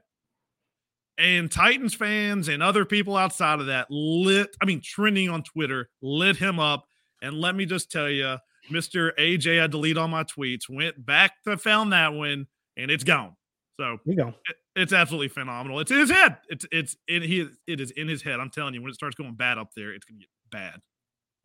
[1.20, 5.90] And Titans fans and other people outside of that lit, I mean, trending on Twitter,
[6.02, 6.86] lit him up.
[7.22, 8.38] And let me just tell you,
[8.72, 9.12] Mr.
[9.20, 12.48] AJ, I delete all my tweets, went back to found that one,
[12.78, 13.36] and it's gone.
[13.80, 14.28] So You go.
[14.48, 15.82] it- it's absolutely phenomenal.
[15.82, 16.38] It's in his head.
[16.48, 18.40] It's it's in he it is in his head.
[18.40, 20.80] I'm telling you, when it starts going bad up there, it's gonna get bad.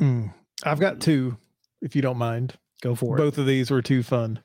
[0.01, 0.33] Mm.
[0.63, 1.37] I've got two,
[1.83, 2.55] if you don't mind.
[2.81, 3.19] Go for it.
[3.19, 4.41] Both of these were too fun.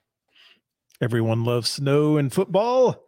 [1.01, 3.03] Everyone loves snow and football.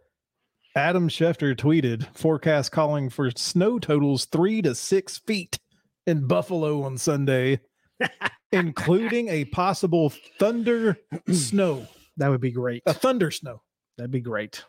[0.75, 5.59] Adam Schefter tweeted forecast calling for snow totals three to six feet
[6.07, 7.59] in Buffalo on Sunday,
[8.51, 10.97] including a possible thunder
[11.31, 12.83] snow, That would be great.
[12.85, 13.61] a thunder snow.
[13.97, 14.63] That'd be great.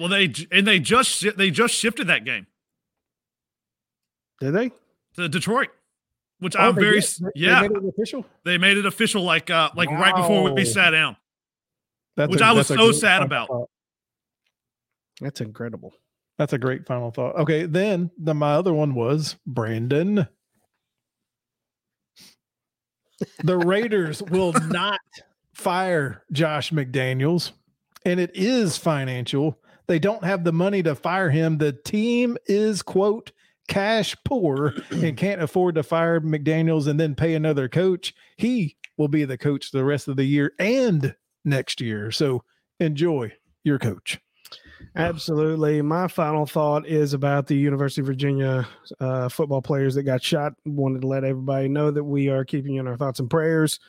[0.00, 2.46] Well, they and they just they just shifted that game
[4.40, 4.70] Did they?
[5.16, 5.68] to Detroit,
[6.40, 7.04] which Oh, I'm very did?
[7.04, 7.60] s- They- they yeah.
[7.60, 8.26] made it official.
[8.44, 10.64] They made it official like uh like right before we Wow.
[10.64, 11.16] sat down.
[12.16, 13.48] That's Which a- I was so sad final about.
[13.48, 13.70] thought.
[15.24, 15.94] That's incredible.
[16.36, 17.36] That's a great final thought.
[17.36, 20.28] Okay, then the my other one was Brandon.
[23.42, 25.00] The Raiders will not
[25.54, 27.52] fire Josh McDaniels,
[28.04, 29.58] and it is financial.
[29.86, 31.56] They don't have the money to fire him.
[31.56, 33.32] The team is quote
[33.66, 38.12] cash poor and can't afford to fire McDaniels and then pay another coach.
[38.36, 41.14] He will be the coach the rest of the year and
[41.46, 42.10] next year.
[42.10, 42.44] So
[42.78, 44.20] enjoy your coach.
[44.96, 45.82] Absolutely.
[45.82, 48.66] My final thought is about the University of Virginia
[49.00, 50.54] uh, football players that got shot.
[50.64, 53.80] Wanted to let everybody know that we are keeping you in our thoughts and prayers.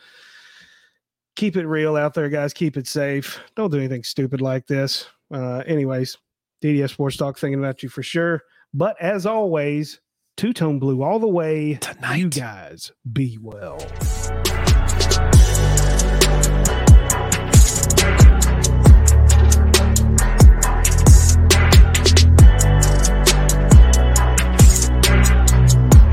[1.35, 2.53] Keep it real out there, guys.
[2.53, 3.39] Keep it safe.
[3.55, 5.07] Don't do anything stupid like this.
[5.33, 6.17] Uh, anyways,
[6.63, 8.43] DDS Sports Talk thinking about you for sure.
[8.73, 9.99] But as always,
[10.37, 11.69] two tone blue all the way.
[11.69, 12.35] You Tonight.
[12.35, 13.77] guys be well.